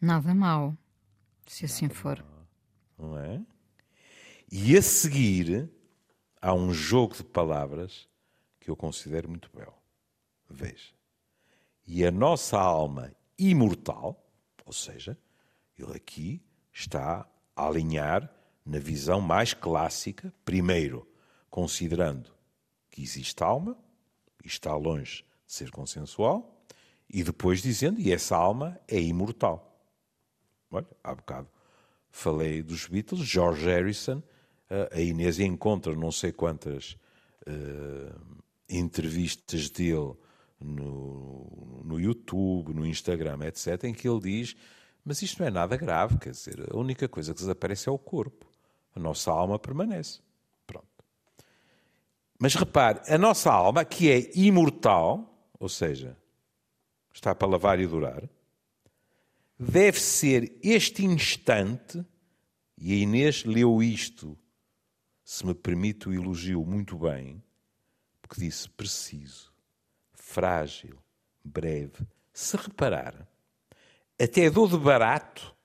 [0.00, 0.78] Nada mal,
[1.48, 2.22] se assim Nada for.
[2.22, 2.48] Mal,
[2.96, 3.44] não é?
[4.52, 5.68] E a seguir,
[6.40, 8.07] há um jogo de palavras
[8.68, 9.72] que eu considero muito belo.
[10.50, 10.92] Veja.
[11.86, 14.22] E a nossa alma imortal,
[14.66, 15.16] ou seja,
[15.78, 17.26] ele aqui está
[17.56, 18.30] a alinhar
[18.66, 21.08] na visão mais clássica, primeiro
[21.48, 22.30] considerando
[22.90, 23.74] que existe alma,
[24.44, 26.62] e está longe de ser consensual,
[27.08, 29.82] e depois dizendo, e essa alma é imortal.
[30.70, 31.48] Olha, há bocado
[32.10, 34.22] falei dos Beatles, George Harrison,
[34.90, 36.98] a Inês encontra não sei quantas
[37.46, 40.14] uh, entrevistas dele
[40.60, 44.56] no, no YouTube, no Instagram, etc., em que ele diz:
[45.04, 47.98] Mas isto não é nada grave, quer dizer, a única coisa que desaparece é o
[47.98, 48.46] corpo,
[48.94, 50.20] a nossa alma permanece.
[50.66, 50.86] Pronto.
[52.38, 56.16] Mas repare, a nossa alma, que é imortal, ou seja,
[57.12, 58.28] está para lavar e durar,
[59.58, 62.04] deve ser este instante,
[62.76, 64.38] e a Inês leu isto,
[65.24, 67.42] se me permite o elogio, muito bem
[68.28, 69.50] porque disse preciso,
[70.12, 70.98] frágil,
[71.42, 72.06] breve.
[72.32, 73.26] Se reparar,
[74.20, 75.56] até dou de barato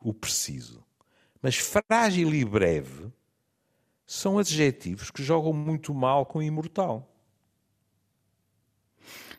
[0.00, 0.82] o preciso.
[1.42, 3.12] Mas frágil e breve
[4.06, 7.08] são adjetivos que jogam muito mal com o imortal.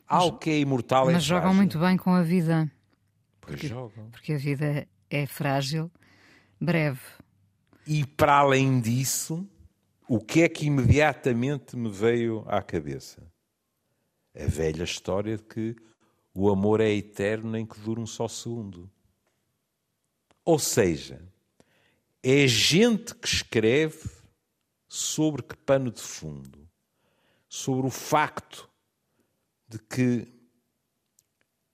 [0.06, 2.70] Algo que é imortal mas é Mas jogam muito bem com a vida.
[3.40, 4.10] Pois porque, jogam.
[4.10, 5.90] Porque a vida é frágil,
[6.60, 7.00] breve.
[7.86, 9.48] E para além disso,
[10.08, 13.22] o que é que imediatamente me veio à cabeça?
[14.34, 15.76] A velha história de que
[16.34, 18.90] o amor é eterno nem que dure um só segundo.
[20.44, 21.22] Ou seja,
[22.22, 24.10] é gente que escreve
[24.88, 26.68] sobre que pano de fundo?
[27.48, 28.68] Sobre o facto
[29.68, 30.28] de que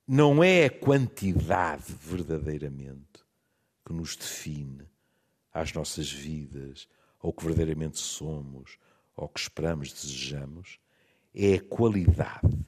[0.06, 3.24] não é a quantidade verdadeiramente
[3.84, 4.88] que nos define
[5.52, 6.88] às nossas vidas,
[7.20, 8.78] ou que verdadeiramente somos,
[9.16, 10.78] ou que esperamos, desejamos,
[11.34, 12.66] é a qualidade.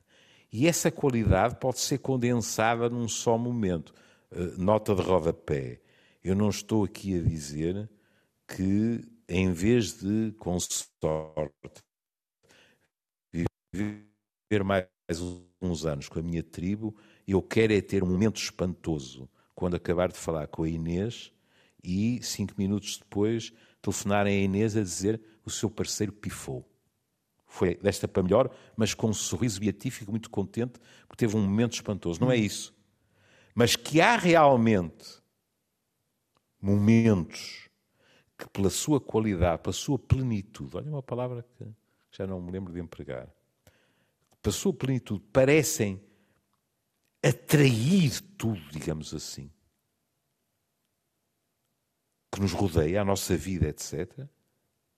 [0.52, 3.94] E essa qualidade pode ser condensada num só momento.
[4.30, 5.80] Eh, nota de rodapé.
[6.22, 7.88] Eu não estou aqui a dizer
[8.46, 11.82] que, em vez de, com sorte,
[13.72, 14.86] viver mais
[15.60, 16.94] uns anos com a minha tribo,
[17.26, 21.32] eu quero é ter um momento espantoso quando acabar de falar com a Inês
[21.82, 26.66] e cinco minutos depois telefonarem a Inês a dizer o seu parceiro pifou.
[27.44, 31.74] Foi desta para melhor, mas com um sorriso beatífico, muito contente, porque teve um momento
[31.74, 32.20] espantoso.
[32.20, 32.74] Não é isso.
[33.54, 35.20] Mas que há realmente
[36.60, 37.68] momentos
[38.38, 41.66] que, pela sua qualidade, pela sua plenitude, olha uma palavra que
[42.10, 43.28] já não me lembro de empregar,
[44.40, 46.00] pela sua plenitude, parecem
[47.22, 49.50] atrair tudo, digamos assim
[52.32, 54.26] que nos rodeia, a nossa vida, etc.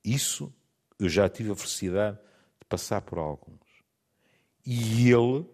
[0.05, 0.55] Isso
[0.99, 3.59] eu já tive a felicidade de passar por alguns.
[4.64, 5.44] E ele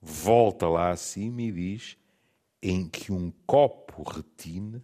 [0.00, 1.96] volta lá acima e diz
[2.62, 4.82] em que um copo retine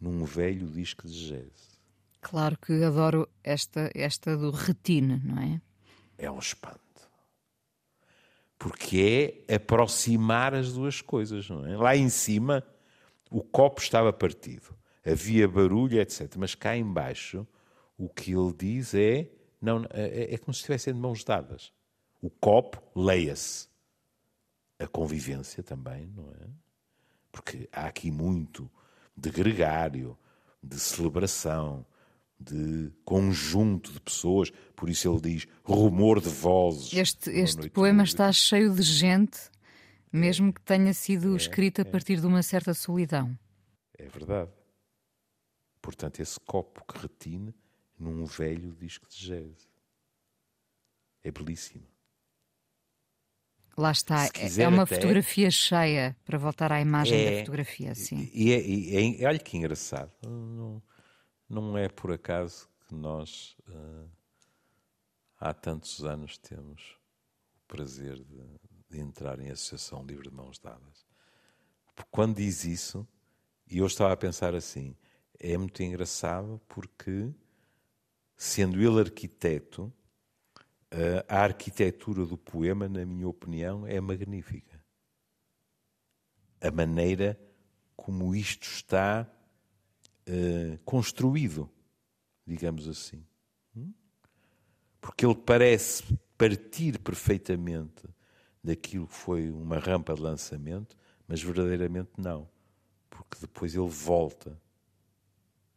[0.00, 1.72] num velho disco de jazz.
[2.20, 5.60] Claro que adoro esta, esta do retine, não é?
[6.16, 6.78] É um espanto.
[8.56, 11.76] Porque é aproximar as duas coisas, não é?
[11.76, 12.64] Lá em cima
[13.28, 16.34] o copo estava partido havia barulho, etc.
[16.36, 17.46] Mas cá embaixo
[17.96, 19.28] o que ele diz é,
[19.60, 21.72] não, é, é como se estivessem de mãos dadas.
[22.20, 23.68] O copo, leia-se.
[24.78, 26.48] A convivência também, não é?
[27.30, 28.70] Porque há aqui muito
[29.16, 30.18] de gregário,
[30.62, 31.86] de celebração,
[32.38, 36.92] de conjunto de pessoas, por isso ele diz rumor de vozes.
[36.92, 39.38] Este, este poema está cheio de gente,
[40.12, 41.84] mesmo que tenha sido é, escrito a é.
[41.84, 43.38] partir de uma certa solidão.
[43.96, 44.50] É verdade.
[45.82, 47.52] Portanto, esse copo que retine
[47.98, 49.68] num velho disco de jazz.
[51.22, 51.86] É belíssimo.
[53.76, 58.30] Lá está, é uma até, fotografia cheia, para voltar à imagem é, da fotografia, sim.
[58.34, 60.12] E, é, e é, olha que engraçado.
[60.22, 60.82] Não,
[61.48, 64.10] não é por acaso que nós, uh,
[65.38, 66.98] há tantos anos, temos
[67.56, 68.44] o prazer de,
[68.90, 71.06] de entrar em associação livre de mãos dadas.
[71.94, 73.08] Porque quando diz isso,
[73.70, 74.94] e eu estava a pensar assim,
[75.38, 77.30] é muito engraçado porque,
[78.36, 79.92] sendo ele arquiteto,
[81.28, 84.82] a arquitetura do poema, na minha opinião, é magnífica.
[86.60, 87.38] A maneira
[87.96, 89.26] como isto está
[90.28, 91.70] uh, construído,
[92.46, 93.24] digamos assim.
[93.76, 93.92] Hum?
[95.00, 96.02] Porque ele parece
[96.36, 98.02] partir perfeitamente
[98.62, 102.48] daquilo que foi uma rampa de lançamento, mas verdadeiramente não.
[103.08, 104.60] porque depois ele volta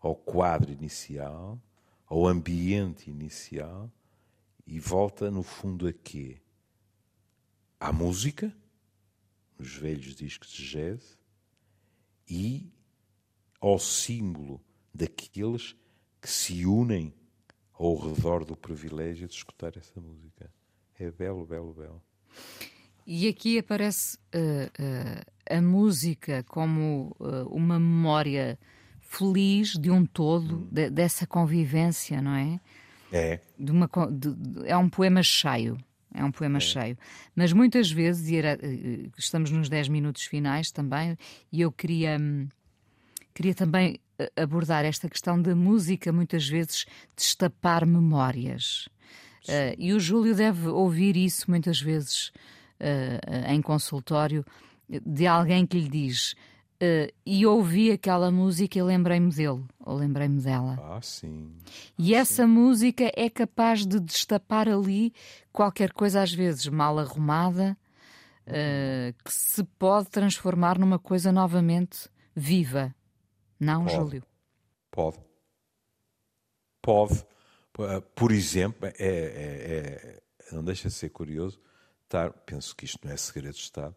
[0.06, 1.60] ao quadro inicial,
[2.06, 3.92] ao ambiente inicial
[4.68, 6.40] e volta no fundo a quê?
[7.80, 8.56] À música,
[9.58, 11.18] nos velhos discos de jazz,
[12.30, 12.72] e
[13.60, 14.62] ao símbolo
[14.94, 15.76] daqueles
[16.22, 17.12] que se unem
[17.74, 20.54] ao redor do privilégio de escutar essa música.
[21.00, 22.04] É belo, belo, belo.
[23.08, 28.60] E aqui aparece uh, uh, a música como uh, uma memória
[29.18, 30.68] feliz de um todo, hum.
[30.72, 32.60] de, dessa convivência, não é?
[33.12, 33.40] É.
[33.58, 35.78] De uma, de, de, é um poema cheio.
[36.14, 36.62] É um poema é.
[36.62, 36.98] cheio.
[37.36, 38.58] Mas muitas vezes, e era,
[39.18, 41.18] estamos nos 10 minutos finais também,
[41.52, 42.18] e eu queria,
[43.34, 44.00] queria também
[44.36, 48.88] abordar esta questão da música, muitas vezes destapar memórias.
[49.48, 52.30] Uh, e o Júlio deve ouvir isso muitas vezes
[52.80, 54.44] uh, em consultório
[55.06, 56.36] de alguém que lhe diz
[56.82, 60.80] uh, e ouvi aquela música e lembrei-me dele ou lembrei-me dela.
[60.82, 61.54] Ah, sim.
[61.98, 62.50] E ah, essa sim.
[62.50, 65.14] música é capaz de destapar ali
[65.52, 67.78] qualquer coisa às vezes mal arrumada
[69.24, 72.94] que se pode transformar numa coisa novamente viva.
[73.60, 73.96] Não, pode.
[73.96, 74.24] Júlio?
[74.92, 75.18] Pode.
[76.82, 77.26] Pode.
[78.14, 81.60] Por exemplo, é, é, é, não deixa de ser curioso,
[82.04, 83.96] estar, penso que isto não é segredo de Estado,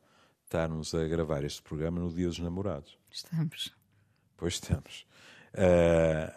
[0.49, 2.99] estarmos a gravar este programa no Dia dos Namorados.
[3.11, 3.75] Estamos.
[4.35, 5.07] Pois estamos.
[5.53, 6.33] Uh,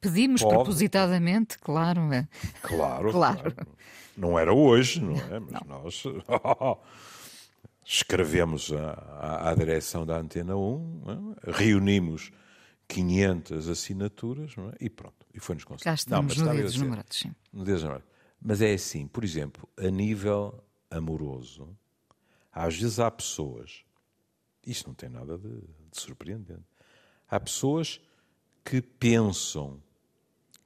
[0.00, 2.10] Pedimos pode, propositadamente, claro.
[2.12, 2.26] É.
[2.62, 3.76] Claro, claro, claro.
[4.16, 5.40] Não era hoje, não é?
[5.40, 5.82] Mas não.
[5.82, 6.04] nós
[7.84, 11.02] escrevemos à, à, direção da Antena 1,
[11.46, 11.50] é?
[11.52, 12.30] reunimos
[12.86, 14.86] 500 assinaturas é?
[14.86, 15.84] e pronto, e foi-nos conseguido.
[15.84, 17.34] Cá estamos não, no dia dos namorados, sim.
[17.52, 18.08] No dia dos namorados.
[18.40, 21.76] Mas é assim, por exemplo, a nível amoroso,
[22.58, 23.84] às vezes há pessoas,
[24.66, 26.64] isto não tem nada de, de surpreendente,
[27.28, 28.00] há pessoas
[28.64, 29.80] que pensam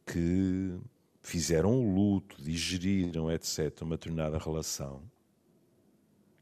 [0.07, 0.81] que
[1.20, 5.02] fizeram o luto, digeriram, etc., uma determinada relação,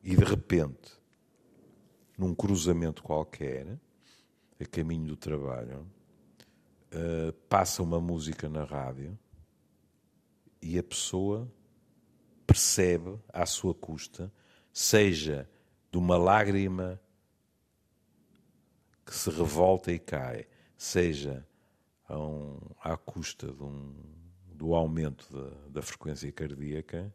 [0.04, 0.92] e de repente,
[2.16, 3.76] num cruzamento qualquer,
[4.60, 5.84] a caminho do trabalho,
[6.92, 9.18] uh, passa uma música na rádio
[10.62, 11.50] e a pessoa
[12.46, 14.32] percebe à sua custa,
[14.72, 15.48] seja
[15.90, 17.00] de uma lágrima
[19.04, 21.46] que se revolta e cai, seja
[22.08, 23.92] a um, à custa um,
[24.54, 25.26] do aumento
[25.68, 27.12] da frequência cardíaca,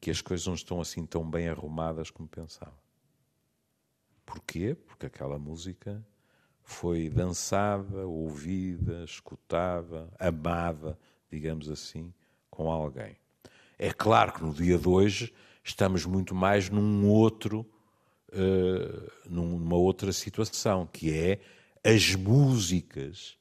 [0.00, 2.76] que as coisas não estão assim tão bem arrumadas como pensava.
[4.24, 4.74] Porquê?
[4.74, 6.04] Porque aquela música
[6.62, 10.98] foi dançada, ouvida, escutada, amada,
[11.30, 12.12] digamos assim,
[12.50, 13.16] com alguém.
[13.78, 15.32] É claro que no dia de hoje
[15.66, 17.66] estamos muito mais num outro,
[18.32, 21.40] uh, numa outra situação, que é
[21.84, 23.36] as músicas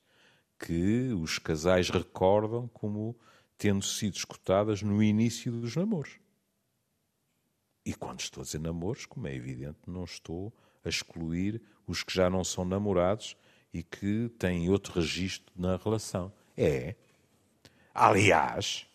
[0.59, 3.15] que os casais recordam como
[3.57, 6.19] tendo sido escutadas no início dos namoros.
[7.85, 10.51] E quando estou a dizer namoros, como é evidente, não estou
[10.83, 13.37] a excluir os que já não são namorados
[13.71, 16.33] e que têm outro registro na relação.
[16.57, 16.95] É.
[17.93, 18.87] Aliás,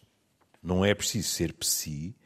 [0.61, 2.16] não é preciso ser psi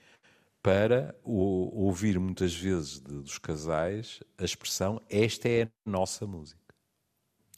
[0.64, 6.58] para ouvir muitas vezes de, dos casais a expressão esta é a nossa música.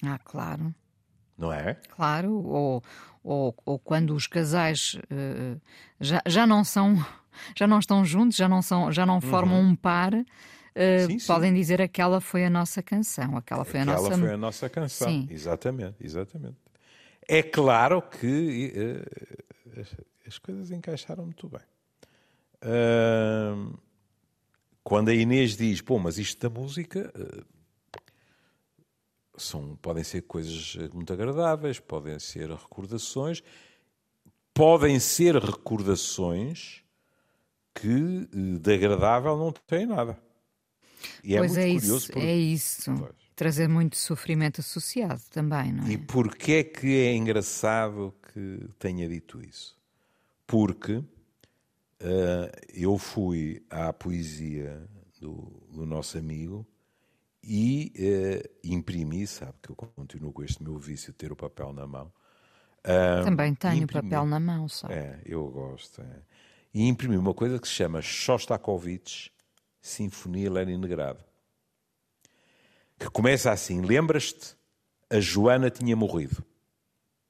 [0.03, 0.75] Ah, claro.
[1.39, 1.75] Não é?
[1.89, 2.83] Claro, ou,
[3.23, 5.61] ou, ou quando os casais uh,
[6.01, 6.97] já, já não são,
[7.57, 9.71] já não estão juntos, já não, são, já não formam uhum.
[9.71, 10.13] um par,
[10.77, 11.27] Uh, sim, sim.
[11.27, 14.19] podem dizer aquela foi a nossa canção, aquela foi aquela a nossa.
[14.19, 15.27] foi a nossa canção, sim.
[15.31, 16.59] exatamente, exatamente.
[17.27, 19.81] É claro que uh,
[20.27, 21.63] as coisas encaixaram muito bem.
[22.63, 23.79] Uh,
[24.83, 27.13] quando a Inês diz, pô, mas isto da música
[29.37, 33.43] são, podem ser coisas muito agradáveis, podem ser recordações,
[34.55, 36.83] podem ser recordações
[37.75, 38.29] que
[38.61, 40.19] de agradável não têm nada.
[41.23, 42.11] E é pois é, muito é curioso.
[42.11, 42.95] Isso, É isso.
[42.99, 43.27] Pois.
[43.37, 45.91] Trazer muito sofrimento associado também, não é?
[45.91, 49.77] E porquê é que é engraçado que tenha dito isso?
[50.47, 51.03] Porque
[52.75, 54.87] eu fui à poesia
[55.21, 56.67] do, do nosso amigo
[57.43, 61.73] e uh, imprimi, sabe que eu continuo com este meu vício de ter o papel
[61.73, 62.13] na mão.
[63.25, 64.95] Também tenho o papel na mão, sabe?
[64.95, 66.03] É, eu gosto.
[66.03, 66.23] É.
[66.73, 69.33] E imprimi uma coisa que se chama Shostakovich
[69.81, 71.25] Sinfonia Leningrado.
[72.99, 74.57] Que começa assim: Lembras-te?
[75.09, 76.45] A Joana tinha morrido.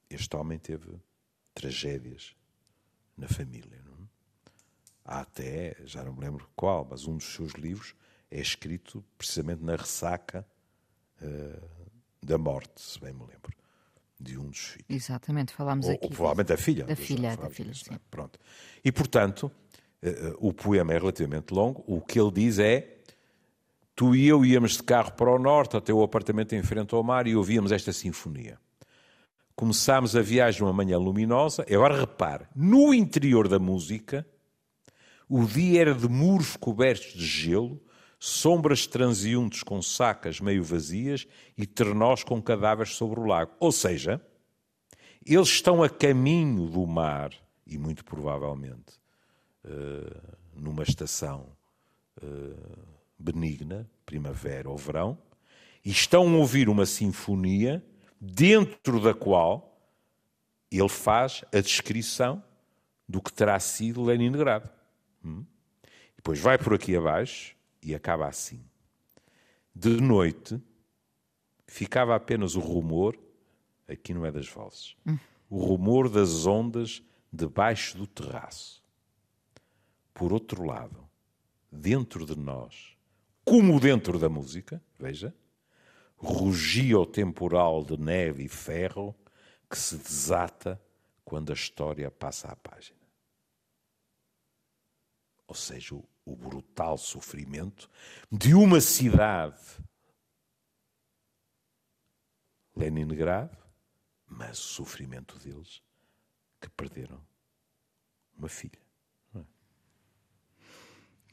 [0.09, 0.99] Este homem teve
[1.53, 2.35] tragédias
[3.15, 3.86] na família.
[5.07, 5.13] É?
[5.13, 7.95] Há até, já não me lembro qual, mas um dos seus livros
[8.29, 10.45] é escrito precisamente na ressaca
[11.21, 11.67] uh,
[12.21, 13.55] da morte, se bem me lembro,
[14.19, 14.89] de um dos filhos.
[14.89, 16.05] Exatamente, falámos ou, aqui.
[16.05, 16.85] Ou provavelmente da filha.
[16.85, 17.97] Da filha, da filha, sim.
[18.11, 18.37] Pronto.
[18.83, 19.51] E, portanto,
[20.03, 21.83] uh, o poema é relativamente longo.
[21.87, 22.97] O que ele diz é
[23.97, 27.01] Tu e eu íamos de carro para o norte, até o apartamento em frente ao
[27.01, 28.59] mar, e ouvíamos esta sinfonia.
[29.55, 31.65] Começámos a viagem uma manhã luminosa.
[31.67, 34.23] Agora repare, no interior da música,
[35.29, 37.81] o dia era de muros cobertos de gelo,
[38.19, 43.51] sombras transeuntes com sacas meio vazias e ternós com cadáveres sobre o lago.
[43.59, 44.21] Ou seja,
[45.25, 47.31] eles estão a caminho do mar,
[47.65, 48.93] e muito provavelmente
[49.65, 51.47] uh, numa estação.
[52.21, 55.17] Uh, benigna, primavera ou verão,
[55.83, 57.83] e estão a ouvir uma sinfonia
[58.19, 59.79] dentro da qual
[60.71, 62.43] ele faz a descrição
[63.07, 64.69] do que terá sido Leningrado.
[65.27, 65.45] Hum?
[66.15, 68.63] Depois vai por aqui abaixo e acaba assim.
[69.75, 70.61] De noite
[71.67, 73.19] ficava apenas o rumor,
[73.87, 75.17] aqui não é das vozes, hum.
[75.49, 78.83] o rumor das ondas debaixo do terraço.
[80.13, 81.07] Por outro lado,
[81.71, 82.95] dentro de nós,
[83.45, 85.35] como dentro da música, veja,
[86.17, 89.15] rugia o temporal de neve e ferro
[89.69, 90.81] que se desata
[91.23, 92.96] quando a história passa à página.
[95.47, 97.89] Ou seja, o, brutal sofrimento
[98.31, 99.61] de uma cidade,
[102.75, 103.57] Leningrado,
[104.27, 105.81] mas o sofrimento deles
[106.59, 107.25] que perderam
[108.37, 108.87] uma filha.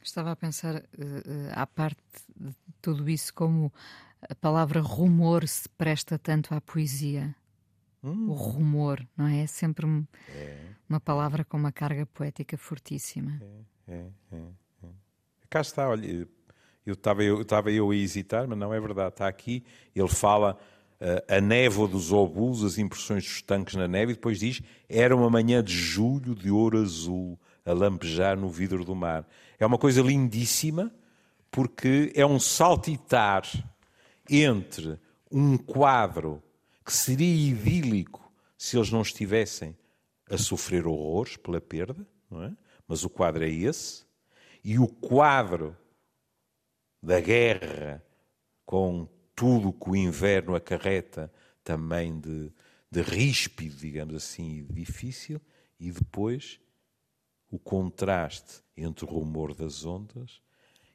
[0.01, 1.99] Estava a pensar, uh, uh, à parte
[2.35, 3.73] de tudo isso, como
[4.21, 7.35] a palavra rumor se presta tanto à poesia.
[8.03, 8.29] Hum.
[8.29, 9.41] O rumor, não é?
[9.41, 9.87] É sempre
[10.29, 10.73] é.
[10.87, 13.39] uma palavra com uma carga poética fortíssima.
[13.41, 14.37] É, é, é.
[14.83, 14.87] é.
[15.49, 16.27] Cá está, olha,
[16.85, 19.09] eu estava eu, estava eu a hesitar, mas não é verdade.
[19.09, 19.63] Está aqui,
[19.95, 20.57] ele fala
[21.01, 25.15] uh, a névoa dos obus, as impressões dos tanques na neve, e depois diz: era
[25.15, 29.27] uma manhã de julho de ouro azul a lampejar no vidro do mar.
[29.59, 30.93] É uma coisa lindíssima,
[31.49, 33.43] porque é um saltitar
[34.29, 34.99] entre
[35.31, 36.43] um quadro
[36.85, 39.75] que seria idílico se eles não estivessem
[40.29, 42.51] a sofrer horrores pela perda, não é?
[42.87, 44.05] Mas o quadro é esse,
[44.63, 45.77] e o quadro
[47.01, 48.03] da guerra,
[48.65, 51.31] com tudo que o inverno acarreta
[51.63, 52.51] também de,
[52.89, 55.41] de ríspido, digamos assim, e difícil,
[55.79, 56.59] e depois
[57.49, 60.41] o contraste entre o rumor das ondas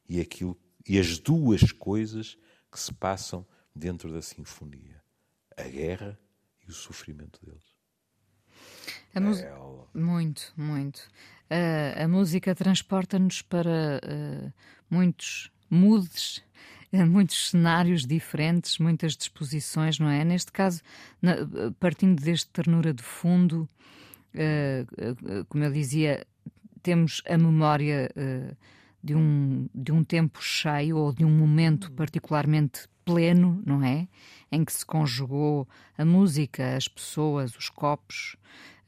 [0.09, 2.39] e aquilo e as duas coisas
[2.73, 5.03] que se passam dentro da sinfonia:
[5.57, 6.19] a guerra
[6.67, 7.77] e o sofrimento deles.
[9.15, 9.21] A
[9.93, 11.09] Muito, muito.
[11.51, 14.53] Uh, a música transporta-nos para uh,
[14.89, 16.43] muitos moods,
[16.93, 20.25] uh, muitos cenários diferentes, muitas disposições, não é?
[20.25, 20.81] Neste caso,
[21.21, 21.35] na,
[21.81, 23.69] partindo deste ternura de fundo,
[25.49, 26.25] como eu dizia,
[26.83, 28.57] temos a memória uh,
[29.03, 31.95] de, um, de um tempo cheio ou de um momento uhum.
[31.95, 34.09] particularmente pleno, não é?
[34.51, 38.37] Em que se conjugou a música, as pessoas, os copos.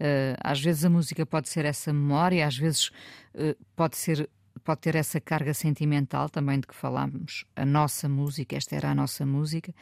[0.01, 2.89] Uh, às vezes a música pode ser essa memória, às vezes
[3.35, 4.29] uh, pode ser
[4.65, 8.95] pode ter essa carga sentimental também de que falámos, a nossa música, esta era a
[8.95, 9.75] nossa música,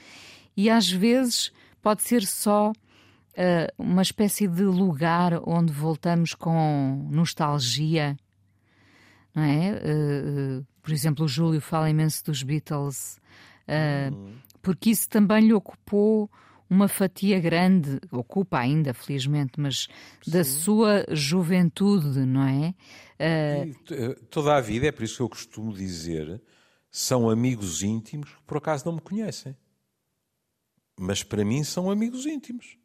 [0.56, 2.74] e às vezes pode ser só uh,
[3.76, 8.16] uma espécie de lugar onde voltamos com nostalgia,
[9.34, 9.72] não é?
[9.72, 13.20] Uh, por exemplo, o Júlio fala imenso dos Beatles,
[14.12, 14.34] uhum.
[14.62, 16.30] porque isso também lhe ocupou
[16.68, 19.88] uma fatia grande, ocupa ainda, felizmente, mas
[20.22, 20.30] Sim.
[20.30, 22.74] da sua juventude, não é?
[23.18, 24.14] Uh...
[24.30, 26.40] Toda a vida, é por isso que eu costumo dizer,
[26.90, 29.56] são amigos íntimos que por acaso não me conhecem.
[30.98, 32.78] Mas para mim são amigos íntimos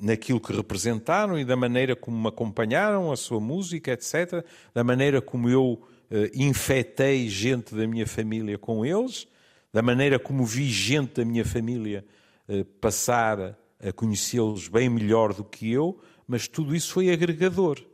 [0.00, 5.20] naquilo que representaram e da maneira como me acompanharam, a sua música, etc., da maneira
[5.20, 9.26] como eu uh, infectei gente da minha família com eles,
[9.72, 12.04] da maneira como vi gente da minha família
[12.48, 17.84] uh, passar a conhecê-los bem melhor do que eu, mas tudo isso foi agregador.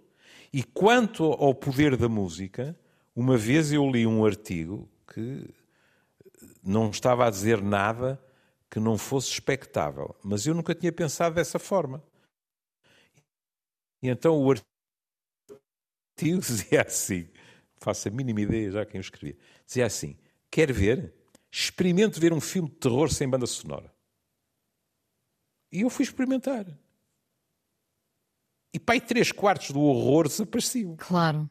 [0.53, 2.79] E quanto ao poder da música,
[3.15, 5.49] uma vez eu li um artigo que
[6.63, 8.21] não estava a dizer nada
[8.71, 10.17] que não fosse expectável.
[10.23, 12.03] Mas eu nunca tinha pensado dessa forma.
[14.03, 14.65] E então o artigo
[16.41, 17.29] dizia assim,
[17.85, 20.17] faço a mínima ideia já quem o escrevia, dizia assim,
[20.51, 21.13] quer ver?
[21.51, 23.93] Experimente ver um filme de terror sem banda sonora.
[25.71, 26.67] E eu fui experimentar.
[28.73, 30.97] E pai, três quartos do horror desapareciam.
[30.97, 31.49] Claro.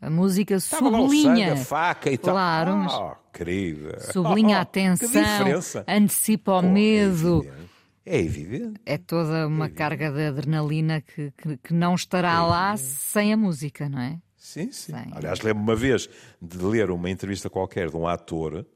[0.00, 1.52] A música Estava lá o sangue, sublinha.
[1.54, 2.34] a faca e tal.
[2.34, 3.98] Claro, mas Oh, querida.
[4.12, 5.84] sublinha a Oh, atenção, diferença.
[5.88, 7.38] antecipa o Oh, é medo.
[7.44, 7.70] evidente.
[8.06, 8.80] É evidente.
[8.84, 13.88] É toda uma carga de adrenalina que, que, que não estará lá sem a música,
[13.88, 14.20] não é?
[14.44, 14.92] Sim, sim.
[14.92, 15.10] Sim.
[15.12, 16.06] Aliás, lembro uma vez
[16.40, 18.66] de ler uma entrevista qualquer de um ator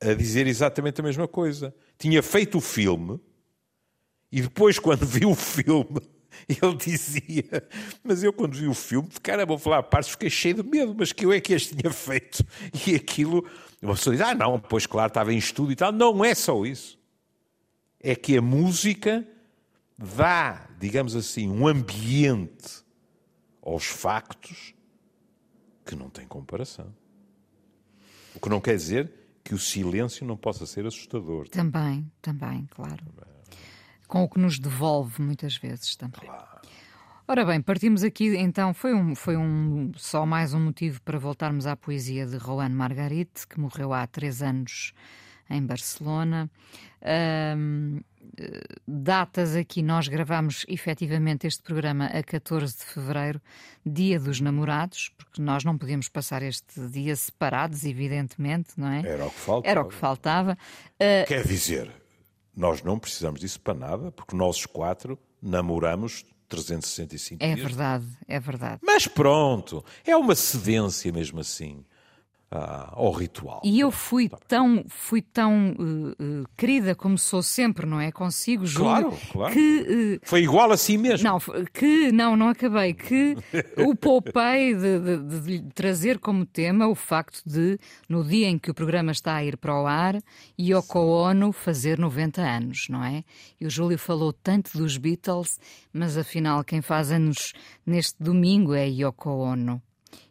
[0.00, 1.74] a dizer exatamente a mesma coisa.
[1.98, 3.20] Tinha feito o filme
[4.32, 6.00] e depois, quando viu o filme,
[6.48, 7.68] ele dizia:
[8.02, 11.12] Mas eu, quando vi o filme, cara, vou falar partes, fiquei cheio de medo, mas
[11.12, 12.42] que eu é que este tinha feito.
[12.86, 13.46] E aquilo,
[13.82, 15.92] uma pessoa diz: Ah, não, pois claro, estava em estudo e tal.
[15.92, 16.98] Não é só isso.
[18.00, 19.28] É que a música
[19.98, 22.82] dá, digamos assim, um ambiente
[23.62, 24.72] aos factos
[25.84, 26.92] que não tem comparação.
[28.34, 29.12] O que não quer dizer
[29.44, 31.48] que o silêncio não possa ser assustador.
[31.48, 33.04] Também, também, claro.
[34.06, 36.30] Com o que nos devolve muitas vezes também.
[37.26, 41.66] Ora bem, partimos aqui, então, foi, um, foi um, só mais um motivo para voltarmos
[41.66, 44.92] à poesia de Rohan Margarit, que morreu há três anos
[45.50, 46.50] em Barcelona.
[47.00, 47.54] Eh,
[48.86, 53.40] datas aqui, nós gravamos efetivamente este programa a 14 de fevereiro,
[53.84, 59.02] dia dos namorados, porque nós não podíamos passar este dia separados, evidentemente, não é?
[59.06, 59.70] Era o que faltava.
[59.70, 60.58] Era o que faltava.
[61.00, 61.90] Ah, Quer dizer,
[62.56, 67.66] nós não precisamos disso para nada, porque nós os quatro namoramos 365 é dias.
[67.66, 68.80] verdade, é verdade.
[68.82, 71.84] Mas pronto, é uma cedência mesmo assim
[72.54, 73.60] ao ritual.
[73.64, 78.12] E eu fui tão, fui tão eh, eh, querida como sou sempre, não é?
[78.12, 79.52] Consigo, Júlio, Claro, claro.
[79.54, 81.28] que eh, Foi igual a si mesmo.
[81.28, 81.38] Não,
[81.72, 82.92] que não, não acabei.
[82.94, 83.36] Que
[83.78, 87.78] o poupei de, de- de lhe trazer como tema o facto de,
[88.08, 90.20] no dia em que o programa está a ir para o ar,
[90.60, 93.24] Yoko Ono fazer 90 anos, não é?
[93.60, 95.58] E o Júlio falou tanto dos Beatles,
[95.92, 97.52] mas afinal quem faz anos
[97.86, 99.80] neste domingo é Yoko Ono.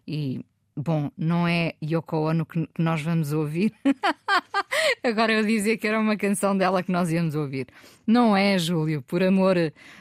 [0.07, 0.41] E,
[0.81, 3.73] bom, não é Yoko Ono que nós vamos ouvir.
[5.03, 7.67] Agora eu dizia que era uma canção dela que nós íamos ouvir.
[8.05, 9.01] Não é, Júlio.
[9.01, 9.55] Por amor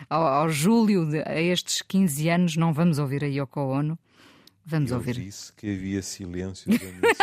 [0.08, 3.98] ao, ao Júlio, de- a estes 15 anos, não vamos ouvir a Yoko Ono.
[4.64, 5.14] Vamos Eu ouvir.
[5.14, 7.18] disse que havia silêncio ameaçadores.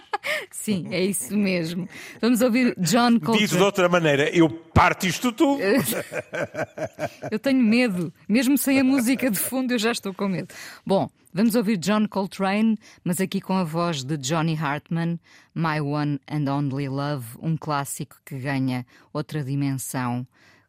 [0.50, 1.88] Sim, é isso mesmo.
[2.20, 3.62] Vamos ouvir John Dito de Coltrane.
[3.62, 5.58] outra maneira, eu parto isto tudo.
[7.30, 8.12] Eu tenho medo.
[8.28, 10.54] Mesmo sem a música de fundo, eu já estou com medo.
[10.84, 15.18] Bom, vamos ouvir John Coltrane, mas aqui com a voz de Johnny Hartman,
[15.54, 20.26] My One and Only Love, um clássico que ganha outra dimensão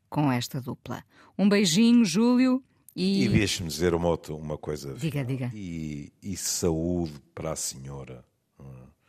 [0.09, 1.03] com esta dupla.
[1.38, 2.63] Um beijinho, Júlio,
[2.95, 3.25] e.
[3.25, 4.93] E deixe-me dizer uma, outra, uma coisa.
[4.95, 5.25] Diga, final.
[5.25, 5.51] diga.
[5.53, 8.25] E, e saúde para a senhora.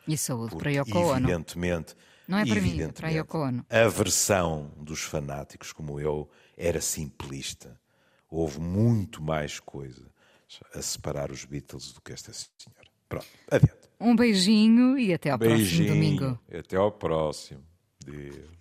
[0.08, 1.18] E saúde Porque, para Yoko Ono.
[1.28, 1.94] evidentemente,
[2.26, 3.66] Não é para mim, é para a Yoko Ono.
[3.68, 7.78] A versão dos fanáticos como eu era simplista.
[8.30, 10.06] Houve muito mais coisa
[10.74, 12.88] a separar os Beatles do que esta senhora.
[13.08, 13.88] Pronto, adiante.
[14.00, 15.88] Um beijinho e até ao próximo Beijinho.
[15.94, 16.38] domingo.
[16.52, 17.62] Até ao próximo.
[18.04, 18.57] Deus.